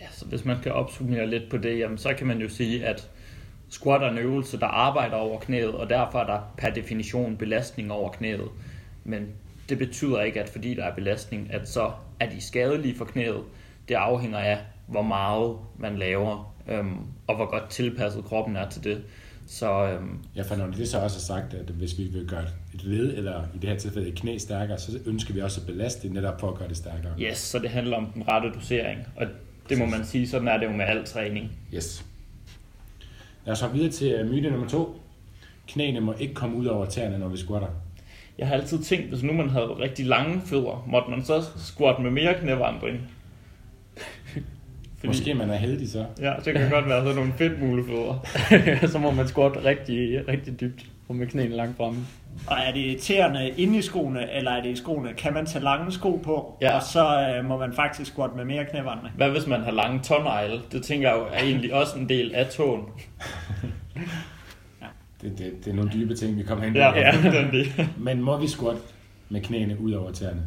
Ja, 0.00 0.06
så 0.10 0.24
hvis 0.24 0.44
man 0.44 0.56
skal 0.60 0.72
opsummere 0.72 1.26
lidt 1.26 1.50
på 1.50 1.56
det, 1.56 1.78
jamen, 1.78 1.98
så 1.98 2.14
kan 2.18 2.26
man 2.26 2.40
jo 2.40 2.48
sige, 2.48 2.86
at 2.86 3.10
squat 3.68 4.02
er 4.02 4.10
en 4.10 4.18
øvelse, 4.18 4.60
der 4.60 4.66
arbejder 4.66 5.16
over 5.16 5.40
knæet, 5.40 5.74
og 5.74 5.90
derfor 5.90 6.18
er 6.18 6.26
der 6.26 6.40
per 6.56 6.70
definition 6.70 7.36
belastning 7.36 7.92
over 7.92 8.10
knæet. 8.10 8.48
Men 9.04 9.26
det 9.68 9.78
betyder 9.78 10.20
ikke, 10.20 10.42
at 10.42 10.48
fordi 10.48 10.74
der 10.74 10.84
er 10.84 10.94
belastning, 10.94 11.52
at 11.52 11.68
så 11.68 11.92
er 12.20 12.30
de 12.30 12.40
skadelige 12.40 12.96
for 12.96 13.04
knæet. 13.04 13.42
Det 13.88 13.94
afhænger 13.94 14.38
af, 14.38 14.58
hvor 14.86 15.02
meget 15.02 15.56
man 15.78 15.98
laver, 15.98 16.54
øhm, 16.68 16.96
og 17.26 17.36
hvor 17.36 17.50
godt 17.50 17.70
tilpasset 17.70 18.24
kroppen 18.24 18.56
er 18.56 18.68
til 18.68 18.84
det. 18.84 19.04
Så, 19.46 19.86
øhm, 19.86 20.18
ja, 20.36 20.42
for 20.42 20.56
når 20.56 20.66
det 20.66 20.88
så 20.88 20.98
også 20.98 21.16
har 21.16 21.40
sagt, 21.40 21.54
at 21.54 21.66
hvis 21.66 21.98
vi 21.98 22.02
vil 22.02 22.28
gøre 22.28 22.44
et 22.74 22.84
led, 22.84 23.16
eller 23.16 23.44
i 23.54 23.58
det 23.58 23.70
her 23.70 23.76
tilfælde 23.76 24.08
et 24.08 24.14
knæ 24.14 24.38
stærkere, 24.38 24.78
så 24.78 24.98
ønsker 25.06 25.34
vi 25.34 25.40
også 25.40 25.60
at 25.60 25.66
belaste 25.66 26.02
det 26.02 26.12
netop 26.12 26.40
for 26.40 26.48
at 26.48 26.54
gøre 26.54 26.68
det 26.68 26.76
stærkere. 26.76 27.12
Yes, 27.20 27.38
så 27.38 27.58
det 27.58 27.70
handler 27.70 27.96
om 27.96 28.06
den 28.06 28.28
rette 28.28 28.50
dosering, 28.54 29.00
og 29.16 29.26
det 29.68 29.78
må 29.78 29.86
man 29.86 30.04
sige, 30.04 30.28
sådan 30.28 30.48
er 30.48 30.56
det 30.56 30.66
jo 30.66 30.72
med 30.72 30.84
al 30.84 31.04
træning. 31.04 31.52
Yes. 31.74 32.04
Lad 33.44 33.52
os 33.52 33.58
så 33.58 33.68
videre 33.68 33.90
til 33.90 34.12
øh, 34.12 34.30
myte 34.30 34.50
nummer 34.50 34.68
to. 34.68 35.00
Knæene 35.68 36.00
må 36.00 36.14
ikke 36.18 36.34
komme 36.34 36.56
ud 36.56 36.66
over 36.66 36.86
tæerne, 36.86 37.18
når 37.18 37.28
vi 37.28 37.36
squatter. 37.36 37.68
Jeg 38.38 38.48
har 38.48 38.54
altid 38.54 38.82
tænkt, 38.82 39.08
hvis 39.08 39.22
nu 39.22 39.32
man 39.32 39.50
havde 39.50 39.66
rigtig 39.66 40.06
lange 40.06 40.40
fødder, 40.46 40.84
måtte 40.88 41.10
man 41.10 41.24
så 41.24 41.42
squat 41.56 42.02
med 42.02 42.10
mere 42.10 42.34
knævandring? 42.34 43.00
Fordi, 44.98 45.06
Måske 45.08 45.34
man 45.34 45.50
er 45.50 45.56
heldig 45.56 45.90
så. 45.90 46.04
Ja, 46.20 46.32
det 46.44 46.54
kan 46.54 46.70
godt 46.76 46.86
være 46.88 47.02
sådan 47.02 47.16
nogle 47.16 47.32
fedtmulefødder. 47.38 48.26
så 48.92 48.98
må 48.98 49.10
man 49.10 49.28
squat 49.28 49.64
rigtig, 49.64 50.28
rigtig 50.28 50.60
dybt 50.60 50.86
og 51.08 51.16
med 51.16 51.26
knæene 51.26 51.56
langt 51.56 51.76
fremme. 51.76 51.98
Og 52.46 52.56
er 52.66 52.72
det 52.72 52.80
irriterende 52.80 53.50
inde 53.56 53.78
i 53.78 53.82
skoene, 53.82 54.32
eller 54.32 54.50
er 54.50 54.62
det 54.62 54.70
i 54.70 54.76
skoene? 54.76 55.12
Kan 55.12 55.34
man 55.34 55.46
tage 55.46 55.64
lange 55.64 55.92
sko 55.92 56.16
på, 56.16 56.58
Ja. 56.60 56.76
og 56.76 56.82
så 56.82 57.30
øh, 57.36 57.44
må 57.44 57.58
man 57.58 57.72
faktisk 57.72 58.12
squat 58.12 58.30
med 58.36 58.44
mere 58.44 58.64
knævandring? 58.64 59.14
Hvad 59.16 59.30
hvis 59.30 59.46
man 59.46 59.60
har 59.60 59.70
lange 59.70 60.00
tånegle? 60.02 60.60
Det 60.72 60.82
tænker 60.82 61.08
jeg 61.08 61.18
jo 61.18 61.24
er 61.32 61.42
egentlig 61.44 61.74
også 61.74 61.98
en 61.98 62.08
del 62.08 62.34
af 62.34 62.46
tåen. 62.46 62.82
Det, 65.22 65.38
det, 65.38 65.52
det 65.64 65.70
er 65.70 65.74
nogle 65.74 65.90
dybe 65.94 66.14
ting, 66.14 66.38
vi 66.38 66.42
kommer 66.42 66.64
hen 66.64 66.76
Ja, 66.76 66.90
på. 66.92 66.96
ja. 66.98 67.12
det. 67.52 67.88
Men 67.98 68.22
må 68.22 68.36
vi 68.36 68.46
squat 68.48 68.76
med 69.28 69.40
knæene 69.40 69.80
ud 69.80 69.92
over 69.92 70.10
tæerne? 70.12 70.42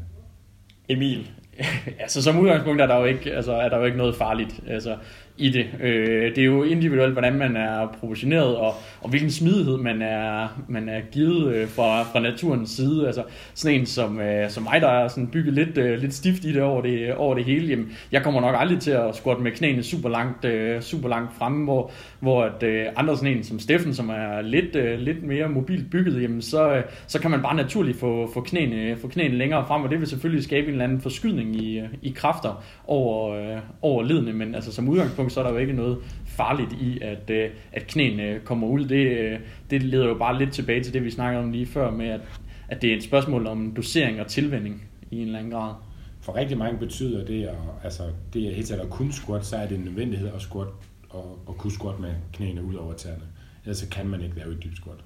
Emil. 0.89 1.29
Altså 1.99 2.23
som 2.23 2.39
udgangspunkt 2.39 2.81
er 2.81 2.87
der 2.87 2.97
jo 2.97 3.05
ikke, 3.05 3.33
altså, 3.33 3.53
er 3.53 3.69
der 3.69 3.77
jo 3.77 3.85
ikke 3.85 3.97
noget 3.97 4.15
farligt 4.15 4.59
altså, 4.67 4.97
i 5.37 5.49
det. 5.49 5.65
Øh, 5.81 6.35
det 6.35 6.37
er 6.37 6.45
jo 6.45 6.63
individuelt, 6.63 7.13
hvordan 7.13 7.33
man 7.33 7.55
er 7.55 7.87
proportioneret, 7.99 8.55
og, 8.55 8.73
og 9.01 9.09
hvilken 9.09 9.31
smidighed 9.31 9.77
man 9.77 10.01
er, 10.01 10.47
man 10.67 10.89
er 10.89 11.01
givet 11.11 11.53
øh, 11.53 11.67
fra, 11.67 12.03
fra 12.03 12.19
naturens 12.19 12.69
side. 12.69 13.07
Altså 13.07 13.23
sådan 13.53 13.79
en 13.79 13.85
som, 13.85 14.19
øh, 14.19 14.49
som 14.49 14.63
mig, 14.63 14.81
der 14.81 14.87
er 14.87 15.07
sådan 15.07 15.27
bygget 15.27 15.53
lidt, 15.53 15.77
øh, 15.77 15.99
lidt 15.99 16.13
stift 16.13 16.43
i 16.43 16.53
det 16.53 16.61
over, 16.61 16.81
det 16.81 17.13
over 17.13 17.35
det 17.35 17.45
hele. 17.45 17.67
Jamen, 17.67 17.91
jeg 18.11 18.23
kommer 18.23 18.41
nok 18.41 18.55
aldrig 18.57 18.79
til 18.79 18.91
at 18.91 19.15
squatte 19.15 19.43
med 19.43 19.51
knæene 19.51 19.83
super 19.83 20.09
langt, 20.09 20.45
øh, 20.45 20.81
super 20.81 21.09
langt 21.09 21.37
fremme, 21.37 21.63
hvor, 21.63 21.91
hvor 22.19 22.43
at, 22.43 22.63
øh, 22.63 22.85
andre 22.95 23.17
sådan 23.17 23.37
en 23.37 23.43
som 23.43 23.59
Steffen, 23.59 23.93
som 23.93 24.09
er 24.09 24.41
lidt, 24.41 24.75
øh, 24.75 24.99
lidt 24.99 25.23
mere 25.23 25.49
mobilt 25.49 25.91
bygget, 25.91 26.21
jamen, 26.21 26.41
så, 26.41 26.73
øh, 26.73 26.83
så 27.07 27.19
kan 27.19 27.31
man 27.31 27.41
bare 27.41 27.55
naturligt 27.55 27.99
få, 27.99 28.29
få, 28.33 28.41
knæene, 28.41 28.97
få 28.97 29.07
knæene 29.07 29.37
længere 29.37 29.65
frem, 29.67 29.83
og 29.83 29.89
det 29.89 29.99
vil 29.99 30.07
selvfølgelig 30.07 30.43
skabe 30.43 30.67
en 30.67 30.71
eller 30.71 30.83
anden 30.83 31.01
forskydning 31.01 31.55
i, 31.55 31.79
øh, 31.79 31.87
i 32.01 32.09
kræfter 32.15 32.63
over, 32.87 33.35
øh, 33.35 33.61
over 33.81 34.03
ledene, 34.03 34.33
men 34.33 34.55
altså, 34.55 34.71
som 34.73 34.89
udgangspunkt, 34.89 35.20
så 35.29 35.39
er 35.39 35.43
der 35.43 35.51
jo 35.51 35.57
ikke 35.57 35.73
noget 35.73 35.97
farligt 36.25 36.73
i, 36.73 36.99
at, 37.01 37.29
øh, 37.29 37.49
at 37.71 37.87
knæene 37.87 38.39
kommer 38.45 38.67
ud. 38.67 38.85
Det, 38.85 39.07
øh, 39.07 39.39
det 39.69 39.83
leder 39.83 40.07
jo 40.07 40.13
bare 40.13 40.37
lidt 40.37 40.51
tilbage 40.51 40.83
til 40.83 40.93
det, 40.93 41.03
vi 41.03 41.11
snakkede 41.11 41.43
om 41.43 41.51
lige 41.51 41.65
før, 41.65 41.91
med 41.91 42.07
at, 42.07 42.21
at 42.67 42.81
det 42.81 42.91
er 42.91 42.97
et 42.97 43.03
spørgsmål 43.03 43.47
om 43.47 43.73
dosering 43.75 44.21
og 44.21 44.27
tilvænding 44.27 44.83
i 45.11 45.15
en 45.15 45.25
eller 45.25 45.39
anden 45.39 45.51
grad. 45.51 45.73
For 46.21 46.35
rigtig 46.35 46.57
mange 46.57 46.79
betyder 46.79 47.25
det, 47.25 47.45
at, 47.45 47.55
altså, 47.83 48.03
det 48.33 48.47
er 48.47 48.55
helt 48.55 48.67
sikkert 48.67 48.85
at 48.85 48.91
kunne 48.91 49.13
squat, 49.13 49.45
så 49.45 49.55
er 49.55 49.67
det 49.67 49.77
en 49.77 49.83
nødvendighed 49.83 50.29
at 50.35 50.41
squat 50.41 50.67
og, 51.09 51.39
og 51.45 51.57
kunne 51.57 51.73
squat 51.73 51.99
med 51.99 52.13
knæene 52.33 52.63
ud 52.63 52.75
over 52.75 52.93
tæerne. 52.93 53.23
Ellers 53.63 53.77
så 53.77 53.89
kan 53.89 54.07
man 54.07 54.21
ikke 54.21 54.35
lave 54.35 54.51
et 54.51 54.63
dybt 54.63 54.77
squat. 54.77 54.97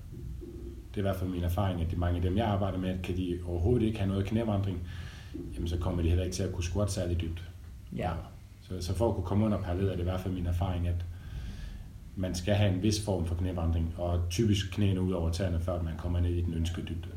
Det 0.89 0.97
er 0.97 0.97
i 0.97 1.01
hvert 1.01 1.15
fald 1.15 1.29
min 1.29 1.43
erfaring, 1.43 1.81
at 1.81 1.91
de 1.91 1.95
mange 1.95 2.15
af 2.15 2.21
dem, 2.21 2.37
jeg 2.37 2.45
arbejder 2.45 2.77
med, 2.77 2.99
kan 3.03 3.17
de 3.17 3.39
overhovedet 3.47 3.85
ikke 3.85 3.99
have 3.99 4.09
noget 4.09 4.25
knævandring, 4.25 4.79
jamen 5.55 5.67
så 5.67 5.77
kommer 5.77 6.01
de 6.01 6.07
heller 6.07 6.23
ikke 6.23 6.35
til 6.35 6.43
at 6.43 6.51
kunne 6.51 6.63
squat 6.63 6.91
særlig 6.91 7.21
dybt. 7.21 7.43
Ja. 7.95 8.11
Så, 8.67 8.81
så 8.81 8.95
for 8.95 9.09
at 9.09 9.15
kunne 9.15 9.25
komme 9.25 9.45
under 9.45 9.61
per 9.61 9.71
er 9.71 9.75
det 9.75 9.99
i 9.99 10.03
hvert 10.03 10.19
fald 10.19 10.33
min 10.33 10.47
erfaring, 10.47 10.87
at 10.87 11.05
man 12.15 12.35
skal 12.35 12.53
have 12.53 12.73
en 12.73 12.83
vis 12.83 13.05
form 13.05 13.25
for 13.25 13.35
knævandring, 13.35 13.93
og 13.97 14.21
typisk 14.29 14.71
knæene 14.71 15.01
ud 15.01 15.13
over 15.13 15.31
tæerne, 15.31 15.59
før 15.59 15.81
man 15.81 15.97
kommer 15.97 16.19
ned 16.19 16.29
i 16.29 16.41
den 16.41 16.53
ønskede 16.53 16.85
dybde. 16.85 17.09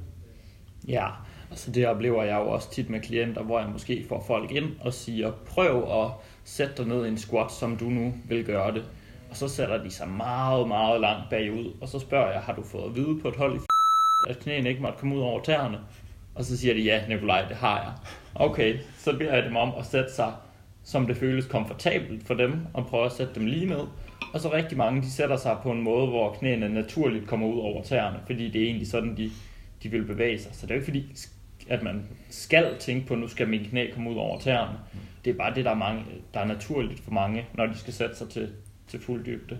Ja, 0.88 1.06
altså 1.50 1.70
det 1.70 1.86
oplever 1.86 2.22
jeg 2.22 2.36
jo 2.36 2.50
også 2.50 2.70
tit 2.70 2.90
med 2.90 3.00
klienter, 3.00 3.42
hvor 3.42 3.60
jeg 3.60 3.68
måske 3.68 4.04
får 4.08 4.24
folk 4.26 4.50
ind 4.50 4.70
og 4.80 4.94
siger, 4.94 5.30
prøv 5.46 6.04
at 6.04 6.10
sætte 6.44 6.74
dig 6.76 6.86
ned 6.86 7.04
i 7.04 7.08
en 7.08 7.18
squat, 7.18 7.52
som 7.52 7.76
du 7.76 7.84
nu 7.84 8.14
vil 8.28 8.44
gøre 8.44 8.74
det. 8.74 8.84
Og 9.30 9.36
så 9.36 9.48
sætter 9.48 9.82
de 9.82 9.90
sig 9.90 10.08
meget, 10.08 10.68
meget 10.68 11.00
langt 11.00 11.30
bagud, 11.30 11.72
og 11.80 11.88
så 11.88 11.98
spørger 11.98 12.32
jeg, 12.32 12.40
har 12.40 12.54
du 12.54 12.62
fået 12.62 12.84
at 12.84 12.94
vide 12.96 13.20
på 13.20 13.28
et 13.28 13.36
hold 13.36 13.56
i 13.56 13.60
at 14.28 14.38
knæene 14.38 14.68
ikke 14.68 14.82
måtte 14.82 14.98
komme 14.98 15.16
ud 15.16 15.20
over 15.20 15.42
tæerne? 15.42 15.78
Og 16.34 16.44
så 16.44 16.56
siger 16.56 16.74
de, 16.74 16.80
ja, 16.80 17.08
Nikolaj, 17.08 17.48
det 17.48 17.56
har 17.56 17.80
jeg. 17.80 17.92
Okay, 18.34 18.78
så 18.98 19.18
beder 19.18 19.34
jeg 19.34 19.44
dem 19.44 19.56
om 19.56 19.72
at 19.78 19.86
sætte 19.86 20.14
sig, 20.14 20.32
som 20.88 21.06
det 21.06 21.16
føles 21.16 21.46
komfortabelt 21.46 22.26
for 22.26 22.34
dem, 22.34 22.52
og 22.74 22.86
prøve 22.86 23.06
at 23.06 23.12
sætte 23.12 23.34
dem 23.34 23.46
lige 23.46 23.66
ned. 23.66 23.80
Og 24.34 24.40
så 24.40 24.52
rigtig 24.52 24.78
mange, 24.78 25.02
de 25.02 25.10
sætter 25.10 25.36
sig 25.36 25.56
på 25.62 25.70
en 25.70 25.82
måde, 25.82 26.06
hvor 26.06 26.32
knæene 26.32 26.68
naturligt 26.68 27.26
kommer 27.26 27.46
ud 27.46 27.58
over 27.58 27.82
tæerne, 27.82 28.20
fordi 28.26 28.50
det 28.50 28.62
er 28.62 28.66
egentlig 28.66 28.88
sådan, 28.88 29.16
de, 29.16 29.30
de 29.82 29.88
vil 29.88 30.04
bevæge 30.04 30.38
sig. 30.38 30.54
Så 30.54 30.66
det 30.66 30.70
er 30.70 30.74
jo 30.74 30.80
ikke 30.80 30.84
fordi, 30.84 31.14
at 31.68 31.82
man 31.82 32.06
skal 32.30 32.76
tænke 32.78 33.06
på, 33.06 33.14
at 33.14 33.20
nu 33.20 33.28
skal 33.28 33.48
min 33.48 33.64
knæ 33.64 33.90
komme 33.94 34.10
ud 34.10 34.16
over 34.16 34.40
tæerne. 34.40 34.78
Det 35.24 35.30
er 35.30 35.34
bare 35.34 35.54
det, 35.54 35.64
der 35.64 35.70
er, 35.70 35.74
mange, 35.74 36.04
der 36.34 36.40
er 36.40 36.46
naturligt 36.46 37.00
for 37.00 37.10
mange, 37.10 37.46
når 37.54 37.66
de 37.66 37.78
skal 37.78 37.92
sætte 37.92 38.16
sig 38.16 38.28
til, 38.28 38.52
til 38.88 39.00
fuld 39.00 39.24
dybde. 39.24 39.58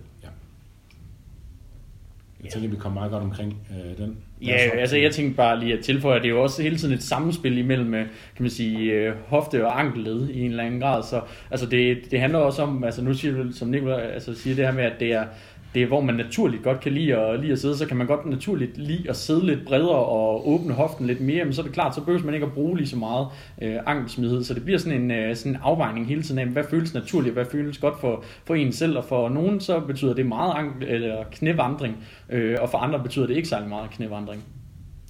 Jeg 2.43 2.51
tænker, 2.51 2.69
vi 2.69 2.75
kommer 2.75 2.99
meget 2.99 3.11
godt 3.11 3.23
omkring 3.23 3.57
øh, 3.71 4.05
den. 4.05 4.17
Ja, 4.41 4.53
altså 4.53 4.97
jeg 4.97 5.11
tænkte 5.11 5.37
bare 5.37 5.59
lige 5.59 5.73
at 5.73 5.83
tilføje, 5.83 6.15
at 6.15 6.21
det 6.21 6.29
er 6.29 6.33
jo 6.33 6.43
også 6.43 6.61
hele 6.61 6.77
tiden 6.77 6.93
et 6.93 7.03
samspil 7.03 7.57
imellem, 7.57 7.93
øh, 7.93 8.05
kan 8.35 8.43
man 8.43 8.49
sige, 8.49 8.91
øh, 8.91 9.13
hofte 9.27 9.65
og 9.65 9.79
ankelled 9.79 10.29
i 10.29 10.41
en 10.41 10.51
eller 10.51 10.63
anden 10.63 10.79
grad. 10.79 11.03
Så 11.03 11.21
altså 11.51 11.65
det, 11.65 11.97
det 12.11 12.19
handler 12.19 12.39
også 12.39 12.61
om, 12.61 12.83
altså 12.83 13.03
nu 13.03 13.13
siger 13.13 13.43
du, 13.43 13.51
som 13.51 13.67
Nicolai 13.67 14.11
altså 14.13 14.35
siger 14.35 14.55
det 14.55 14.65
her 14.65 14.73
med, 14.73 14.83
at 14.83 14.99
det 14.99 15.13
er, 15.13 15.25
det 15.73 15.83
er, 15.83 15.87
hvor 15.87 16.01
man 16.01 16.15
naturligt 16.15 16.63
godt 16.63 16.79
kan 16.79 16.91
lide 16.91 17.17
at, 17.17 17.39
lide 17.39 17.51
at 17.51 17.59
sidde, 17.59 17.77
så 17.77 17.85
kan 17.85 17.97
man 17.97 18.07
godt 18.07 18.25
naturligt 18.25 18.77
lide 18.77 19.09
at 19.09 19.15
sidde 19.15 19.45
lidt 19.45 19.65
bredere 19.65 20.05
og 20.05 20.49
åbne 20.49 20.73
hoften 20.73 21.07
lidt 21.07 21.21
mere, 21.21 21.43
men 21.45 21.53
så 21.53 21.61
er 21.61 21.65
det 21.65 21.73
klart, 21.73 21.95
så 21.95 22.01
behøver 22.01 22.25
man 22.25 22.33
ikke 22.33 22.45
at 22.45 22.53
bruge 22.53 22.77
lige 22.77 22.87
så 22.87 22.95
meget 22.95 23.27
øh, 23.61 23.77
ankelsmidighed, 23.85 24.43
så 24.43 24.53
det 24.53 24.63
bliver 24.63 24.79
sådan 24.79 25.01
en, 25.01 25.11
øh, 25.11 25.35
sådan 25.35 25.51
en 25.51 25.59
afvejning 25.61 26.07
hele 26.07 26.23
tiden 26.23 26.39
af, 26.39 26.47
hvad 26.47 26.63
føles 26.69 26.93
naturligt, 26.93 27.33
hvad 27.33 27.45
føles 27.45 27.77
godt 27.77 27.99
for, 27.99 28.23
for 28.45 28.55
en 28.55 28.73
selv, 28.73 28.97
og 28.97 29.05
for 29.05 29.29
nogen 29.29 29.59
så 29.59 29.79
betyder 29.79 30.13
det 30.13 30.25
meget 30.25 30.53
ankel, 30.55 30.87
eller 30.87 31.23
knævandring, 31.31 31.97
øh, 32.29 32.57
og 32.61 32.69
for 32.69 32.77
andre 32.77 33.03
betyder 33.03 33.27
det 33.27 33.35
ikke 33.35 33.49
særlig 33.49 33.69
meget 33.69 33.89
knævandring. 33.89 34.43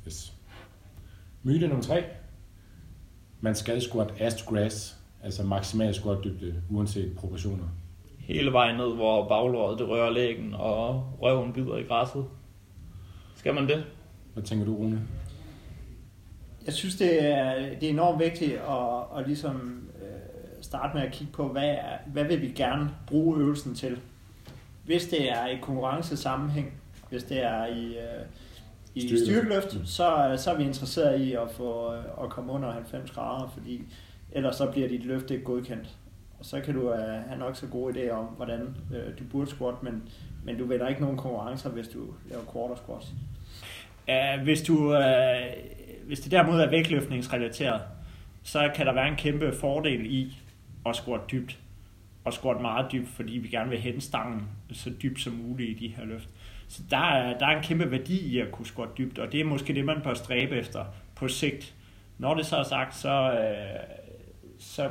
Yes. 0.08 0.34
Myte 1.44 1.68
nummer 1.68 1.84
tre. 1.84 2.04
Man 3.42 3.56
skal 3.56 3.82
squat 3.82 4.14
ass 4.20 4.36
to 4.36 4.56
grass, 4.56 4.98
altså 5.24 5.44
maksimal 5.44 5.94
squat 5.94 6.18
dybde, 6.24 6.54
uanset 6.70 7.14
proportioner. 7.18 7.66
Hele 8.30 8.54
vejen 8.54 8.78
ned, 8.78 8.96
hvor 8.96 9.28
baglåret 9.28 9.80
det 9.80 9.90
rører 9.90 10.10
lægen, 10.10 10.54
og 10.54 11.04
røven 11.22 11.54
bider 11.54 11.78
i 11.78 11.84
græsset. 11.84 12.26
Skal 13.36 13.54
man 13.54 13.68
det? 13.68 13.84
Hvad 14.34 14.44
tænker 14.44 14.66
du, 14.66 14.76
Rune? 14.76 15.02
Jeg 16.66 16.74
synes, 16.74 16.96
det 16.96 17.24
er, 17.24 17.56
det 17.56 17.84
er 17.84 17.90
enormt 17.90 18.20
vigtigt 18.20 18.54
at, 18.54 19.20
at 19.20 19.28
ligesom, 19.28 19.90
øh, 20.02 20.08
starte 20.62 20.98
med 20.98 21.04
at 21.04 21.12
kigge 21.12 21.34
på, 21.34 21.48
hvad, 21.48 21.70
er, 21.70 21.98
hvad 22.08 22.24
vil 22.24 22.42
vi 22.42 22.48
gerne 22.48 22.90
bruge 23.08 23.40
øvelsen 23.40 23.76
til. 23.76 24.00
Hvis 24.86 25.08
det 25.08 25.32
er 25.32 25.48
i 25.48 25.58
konkurrencesammenhæng, 25.62 26.74
hvis 27.10 27.24
det 27.24 27.44
er 27.44 27.66
i, 27.66 27.86
øh, 27.86 28.26
i 28.96 29.02
Styrkeløft. 29.02 29.26
styrkeløft, 29.26 29.90
så, 29.90 30.36
så 30.38 30.52
er 30.52 30.58
vi 30.58 30.64
interesseret 30.64 31.22
i 31.22 31.34
at 31.34 31.52
få 31.52 31.94
øh, 31.94 32.04
at 32.24 32.30
komme 32.30 32.52
under 32.52 32.72
90 32.72 33.12
grader, 33.12 33.52
fordi 33.58 33.84
ellers 34.32 34.56
så 34.56 34.72
bliver 34.72 34.88
dit 34.88 35.06
løft 35.06 35.32
ikke 35.32 35.44
godkendt. 35.44 35.99
Og 36.40 36.46
så 36.46 36.62
kan 36.62 36.74
du 36.74 36.94
øh, 36.94 37.00
have 37.00 37.40
nok 37.40 37.56
så 37.56 37.68
gode 37.68 37.94
idéer 37.94 38.12
om, 38.12 38.26
hvordan 38.26 38.76
øh, 38.94 39.20
du 39.20 39.24
burde 39.32 39.50
squat, 39.50 39.84
men, 39.84 40.10
men 40.44 40.58
du 40.58 40.66
vinder 40.66 40.88
ikke 40.88 41.02
nogen 41.02 41.18
konkurrencer, 41.18 41.70
hvis 41.70 41.88
du 41.88 42.06
laver 42.30 42.44
quarter 42.54 42.76
squats. 42.76 43.14
Uh, 44.08 44.44
hvis, 44.44 44.62
du, 44.62 44.98
uh, 44.98 45.04
hvis 46.08 46.20
det 46.20 46.32
derimod 46.32 46.60
er 46.60 46.70
vægtløftningsrelateret, 46.70 47.82
så 48.44 48.72
kan 48.76 48.86
der 48.86 48.94
være 48.94 49.08
en 49.08 49.16
kæmpe 49.16 49.54
fordel 49.54 50.06
i 50.06 50.38
at 50.86 50.96
squat 50.96 51.22
dybt. 51.32 51.60
Og 52.24 52.34
squat 52.34 52.62
meget 52.62 52.92
dybt, 52.92 53.10
fordi 53.10 53.38
vi 53.38 53.48
gerne 53.48 53.70
vil 53.70 53.80
hente 53.80 54.02
stangen 54.02 54.48
så 54.72 54.92
dybt 55.04 55.20
som 55.20 55.34
muligt 55.34 55.70
i 55.70 55.88
de 55.88 55.94
her 55.96 56.06
løft. 56.06 56.30
Så 56.68 56.84
der 56.90 56.98
er, 56.98 57.38
der 57.38 57.46
er 57.46 57.58
en 57.58 57.64
kæmpe 57.64 57.92
værdi 57.92 58.20
i 58.20 58.40
at 58.40 58.52
kunne 58.52 58.66
squat 58.66 58.90
dybt, 58.98 59.20
og 59.20 59.32
det 59.32 59.40
er 59.40 59.46
måske 59.46 59.76
det, 59.76 59.86
man 59.86 60.02
bør 60.04 60.14
stræbe 60.14 60.56
efter 60.56 60.86
på 61.16 61.28
sigt. 61.28 61.76
Når 62.18 62.34
det 62.34 62.46
så 62.46 62.56
er 62.56 62.64
sagt, 62.64 62.96
så, 62.96 63.32
uh, 63.32 63.96
så 64.60 64.90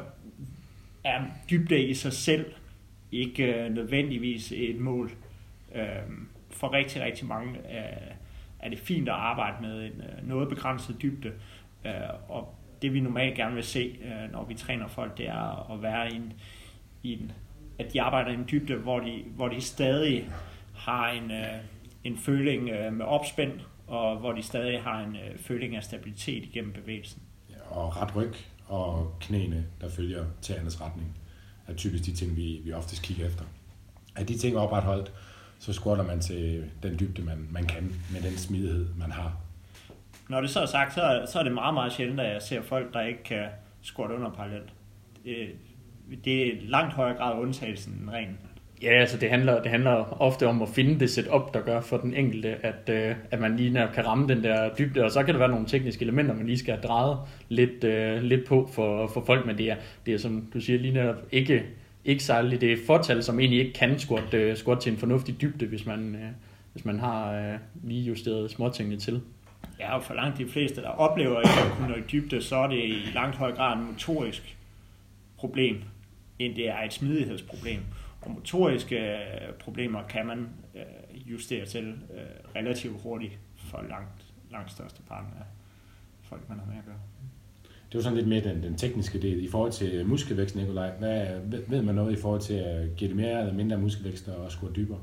er 1.09 1.25
dybde 1.51 1.83
i 1.83 1.95
sig 1.95 2.13
selv 2.13 2.53
ikke 3.13 3.55
øh, 3.55 3.75
nødvendigvis 3.75 4.53
et 4.53 4.81
mål. 4.81 5.11
Øh, 5.75 5.85
for 6.51 6.73
rigtig, 6.73 7.03
rigtig 7.03 7.27
mange 7.27 7.59
øh, 7.59 8.15
er 8.59 8.69
det 8.69 8.79
fint 8.79 9.09
at 9.09 9.15
arbejde 9.15 9.57
med 9.61 9.85
en 9.85 10.03
øh, 10.03 10.29
noget 10.29 10.49
begrænset 10.49 11.03
dybde. 11.03 11.33
øh, 11.87 11.93
og 12.29 12.55
det 12.83 12.95
vi 12.95 13.01
normalt 13.01 13.37
gerne 13.37 13.55
vil 13.55 13.65
se, 13.65 13.99
øh, 14.05 14.33
når 14.33 14.45
vi 14.45 14.55
træner 14.55 14.89
folk, 14.89 15.19
det 15.19 15.29
er 15.29 15.73
at 15.73 15.83
være 15.83 16.13
i 16.13 16.17
en, 16.17 16.33
i 17.03 17.13
en 17.13 17.33
at 17.79 17.93
de 17.93 18.03
arbejder 18.03 18.31
i 18.31 18.35
en 18.35 18.47
dybde, 18.51 18.75
hvor 18.75 19.01
de, 19.01 19.23
hvor 19.37 19.49
de 19.49 19.61
stadig 19.61 20.31
har 20.77 21.09
en, 21.11 21.31
øh, 21.31 21.61
en 22.05 22.17
føling 22.17 22.69
øh, 22.69 22.93
med 22.93 23.07
opspænd, 23.07 23.53
og 23.87 24.17
hvor 24.17 24.33
de 24.33 24.43
stadig 24.43 24.83
har 24.83 25.01
en 25.01 25.17
øh, 25.17 25.39
føling 25.39 25.77
af 25.77 25.83
stabilitet 25.83 26.45
igennem 26.45 26.73
bevægelsen. 26.73 27.23
Og 27.71 28.03
ret 28.03 28.17
ryg 28.17 28.33
og 28.69 29.15
knæene, 29.21 29.67
der 29.81 29.89
følger 29.89 30.25
tæernes 30.43 30.81
retning, 30.81 31.17
er 31.67 31.75
typisk 31.75 32.05
de 32.05 32.13
ting, 32.13 32.37
vi, 32.37 32.61
vi 32.65 32.73
oftest 32.73 33.03
kigger 33.03 33.27
efter. 33.27 33.45
Er 34.17 34.25
de 34.25 34.39
ting 34.39 34.57
opretholdt, 34.57 35.13
så 35.59 35.73
squatter 35.73 36.05
man 36.05 36.21
til 36.21 36.71
den 36.83 36.99
dybde, 36.99 37.23
man, 37.23 37.49
man 37.51 37.67
kan, 37.67 37.95
med 38.13 38.23
den 38.23 38.39
smidighed, 38.39 38.89
man 38.99 39.13
har. 39.13 39.37
Når 40.29 40.41
det 40.41 40.51
så 40.51 40.61
er 40.61 40.67
sagt, 40.67 40.95
så 40.95 41.03
er, 41.03 41.27
så 41.27 41.39
er 41.39 41.43
det 41.43 41.53
meget, 41.53 41.75
meget 41.75 41.93
sjældent, 41.93 42.21
at 42.21 42.33
jeg 42.33 42.43
ser 42.43 42.63
folk, 42.63 42.95
der 42.95 43.01
ikke 43.01 43.23
kan 43.23 43.49
squatte 43.83 44.15
under 44.15 44.31
parallelt. 44.31 44.73
Det, 45.25 45.49
det 46.25 46.47
er 46.47 46.61
langt 46.63 46.95
højere 46.95 47.17
grad 47.17 47.41
undtagelsen 47.41 47.93
end 47.93 48.11
reglen. 48.11 48.39
Ja, 48.83 49.01
altså 49.01 49.17
det 49.17 49.31
handler, 49.31 49.63
det 49.63 49.71
handler 49.71 50.23
ofte 50.23 50.47
om 50.47 50.63
at 50.63 50.69
finde 50.69 51.01
det 51.01 51.11
setup, 51.11 51.55
der 51.55 51.61
gør 51.61 51.81
for 51.81 51.97
den 51.97 52.15
enkelte, 52.15 52.67
at, 52.67 52.89
øh, 52.89 53.15
at 53.31 53.41
man 53.41 53.57
lige 53.57 53.71
netop 53.71 53.93
kan 53.93 54.07
ramme 54.07 54.29
den 54.29 54.45
der 54.45 54.75
dybde, 54.75 55.05
og 55.05 55.11
så 55.11 55.23
kan 55.23 55.35
der 55.35 55.39
være 55.39 55.49
nogle 55.49 55.67
tekniske 55.67 56.03
elementer, 56.03 56.35
man 56.35 56.47
lige 56.47 56.59
skal 56.59 56.75
have 56.75 56.83
drejet 56.83 57.19
lidt, 57.49 57.85
øh, 57.85 58.23
lidt 58.23 58.47
på 58.47 58.71
for, 58.73 59.07
for 59.07 59.25
folk, 59.25 59.47
men 59.47 59.59
det 59.59 59.71
er, 59.71 59.77
det 60.07 60.15
er 60.15 60.19
som 60.19 60.49
du 60.55 60.61
siger 60.61 60.79
lige 60.79 60.95
netop 60.95 61.17
ikke, 61.33 61.63
ikke 62.05 62.25
særligt, 62.25 62.61
det 62.61 62.73
er 62.73 62.77
fortal, 62.87 63.23
som 63.23 63.41
egentlig 63.41 63.59
ikke 63.59 63.73
kan 63.73 63.99
squat, 63.99 64.35
uh, 64.35 64.57
squat 64.57 64.81
til 64.81 64.93
en 64.93 64.99
fornuftig 64.99 65.41
dybde, 65.41 65.67
hvis 65.67 65.87
man, 65.87 66.15
øh, 66.15 66.31
hvis 66.73 66.85
man 66.85 67.01
har 67.01 67.33
øh, 67.33 67.59
lige 67.85 68.03
justeret 68.03 68.51
småtingene 68.51 68.99
til. 68.99 69.21
Ja, 69.81 69.97
og 69.97 70.05
for 70.05 70.15
langt 70.15 70.39
de 70.39 70.49
fleste, 70.49 70.83
der 70.83 70.89
oplever 70.89 71.41
ikke 71.41 71.61
at 71.67 71.73
kunne 71.77 71.89
nå 71.89 71.95
i 71.95 72.03
dybde, 72.13 72.43
så 72.43 72.57
er 72.57 72.67
det 72.67 72.85
i 72.85 73.11
langt 73.15 73.37
høj 73.37 73.53
grad 73.53 73.77
en 73.77 73.85
motorisk 73.85 74.57
problem, 75.37 75.77
end 76.39 76.55
det 76.55 76.69
er 76.69 76.83
et 76.83 76.93
smidighedsproblem. 76.93 77.81
Og 78.21 78.31
motoriske 78.31 79.19
problemer 79.61 80.03
kan 80.03 80.27
man 80.27 80.49
justere 81.27 81.67
til 81.67 81.95
relativt 82.57 83.03
hurtigt 83.03 83.39
for 83.57 83.85
langt, 83.89 84.25
langt 84.51 84.73
største 84.73 85.03
part 85.09 85.25
af 85.41 85.45
folk, 86.23 86.49
man 86.49 86.59
har 86.59 86.67
med 86.67 86.79
at 86.79 86.85
gøre. 86.85 87.01
Det 87.65 87.95
var 87.95 88.03
sådan 88.03 88.17
lidt 88.17 88.29
mere 88.29 88.41
den, 88.41 88.63
den 88.63 88.77
tekniske 88.77 89.23
del. 89.23 89.45
I 89.45 89.49
forhold 89.49 89.73
til 89.73 90.07
muskelvækst, 90.07 90.57
Nikolaj, 90.57 90.91
hvad, 90.91 91.27
ved 91.69 91.83
man 91.83 91.95
noget 91.95 92.19
i 92.19 92.21
forhold 92.21 92.41
til 92.41 92.55
at 92.55 92.97
give 92.97 93.09
det 93.09 93.17
mere 93.17 93.41
eller 93.41 93.53
mindre 93.53 93.79
muskelvækst 93.79 94.29
og 94.29 94.53
score 94.53 94.73
dybere? 94.77 94.99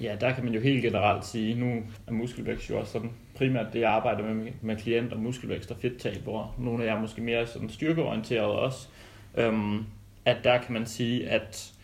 Ja, 0.00 0.16
der 0.20 0.32
kan 0.32 0.44
man 0.44 0.54
jo 0.54 0.60
helt 0.60 0.82
generelt 0.82 1.26
sige, 1.26 1.54
nu 1.54 1.82
er 2.06 2.12
muskelvækst 2.12 2.70
jo 2.70 2.78
også 2.78 2.92
sådan 2.92 3.10
primært 3.36 3.72
det, 3.72 3.80
jeg 3.80 3.90
arbejder 3.90 4.34
med 4.34 4.52
med 4.60 4.76
klienter, 4.76 5.16
muskelvækst 5.16 5.70
og 5.70 5.76
fedttab, 5.76 6.16
hvor 6.16 6.54
nogle 6.58 6.84
af 6.84 6.86
jer 6.86 6.96
er 6.96 7.00
måske 7.00 7.20
mere 7.20 7.46
sådan 7.46 7.68
styrkeorienteret 7.68 8.46
også. 8.46 8.88
Øhm, 9.36 9.86
at 10.24 10.36
der 10.44 10.58
kan 10.58 10.72
man 10.72 10.86
sige, 10.86 11.28
at 11.28 11.74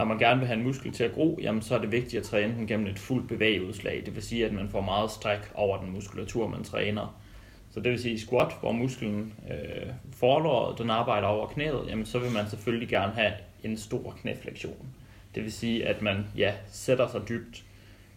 når 0.00 0.06
man 0.06 0.18
gerne 0.18 0.38
vil 0.38 0.46
have 0.46 0.58
en 0.58 0.64
muskel 0.64 0.92
til 0.92 1.04
at 1.04 1.12
gro, 1.12 1.38
jamen 1.42 1.62
så 1.62 1.74
er 1.74 1.78
det 1.78 1.92
vigtigt 1.92 2.20
at 2.20 2.26
træne 2.26 2.54
den 2.54 2.66
gennem 2.66 2.86
et 2.86 2.98
fuldt 2.98 3.28
bevægeudslag. 3.28 4.02
Det 4.06 4.14
vil 4.14 4.22
sige, 4.22 4.46
at 4.46 4.52
man 4.52 4.68
får 4.68 4.80
meget 4.80 5.10
stræk 5.10 5.38
over 5.54 5.80
den 5.80 5.92
muskulatur, 5.92 6.48
man 6.48 6.64
træner. 6.64 7.20
Så 7.70 7.80
det 7.80 7.92
vil 7.92 7.98
sige 7.98 8.20
squat, 8.20 8.52
hvor 8.60 8.72
musklen 8.72 9.34
øh, 9.50 9.92
forlåret, 10.12 10.78
den 10.78 10.90
arbejder 10.90 11.26
over 11.26 11.46
knæet, 11.46 11.84
jamen 11.88 12.06
så 12.06 12.18
vil 12.18 12.32
man 12.32 12.48
selvfølgelig 12.50 12.88
gerne 12.88 13.12
have 13.12 13.32
en 13.64 13.76
stor 13.76 14.16
knæflektion. 14.20 14.86
Det 15.34 15.42
vil 15.42 15.52
sige, 15.52 15.86
at 15.86 16.02
man 16.02 16.26
ja, 16.36 16.52
sætter 16.66 17.08
sig 17.08 17.28
dybt. 17.28 17.64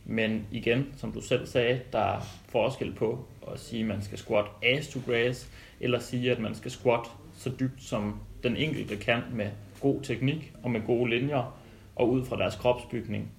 Men 0.05 0.47
igen, 0.51 0.93
som 0.97 1.11
du 1.11 1.21
selv 1.21 1.47
sagde, 1.47 1.79
der 1.93 1.99
er 1.99 2.19
forskel 2.49 2.93
på 2.93 3.25
at 3.51 3.59
sige, 3.59 3.81
at 3.81 3.87
man 3.87 4.01
skal 4.01 4.17
squat 4.17 4.45
ass 4.61 4.87
to 4.87 4.99
grass, 5.05 5.49
eller 5.79 5.99
sige, 5.99 6.31
at 6.31 6.39
man 6.39 6.55
skal 6.55 6.71
squat 6.71 7.07
så 7.37 7.51
dybt, 7.59 7.83
som 7.83 8.19
den 8.43 8.57
enkelte 8.57 8.95
kan 8.95 9.21
med 9.33 9.49
god 9.79 10.01
teknik 10.01 10.53
og 10.63 10.71
med 10.71 10.81
gode 10.81 11.09
linjer, 11.09 11.62
og 11.95 12.09
ud 12.09 12.25
fra 12.25 12.37
deres 12.37 12.55
kropsbygning. 12.55 13.31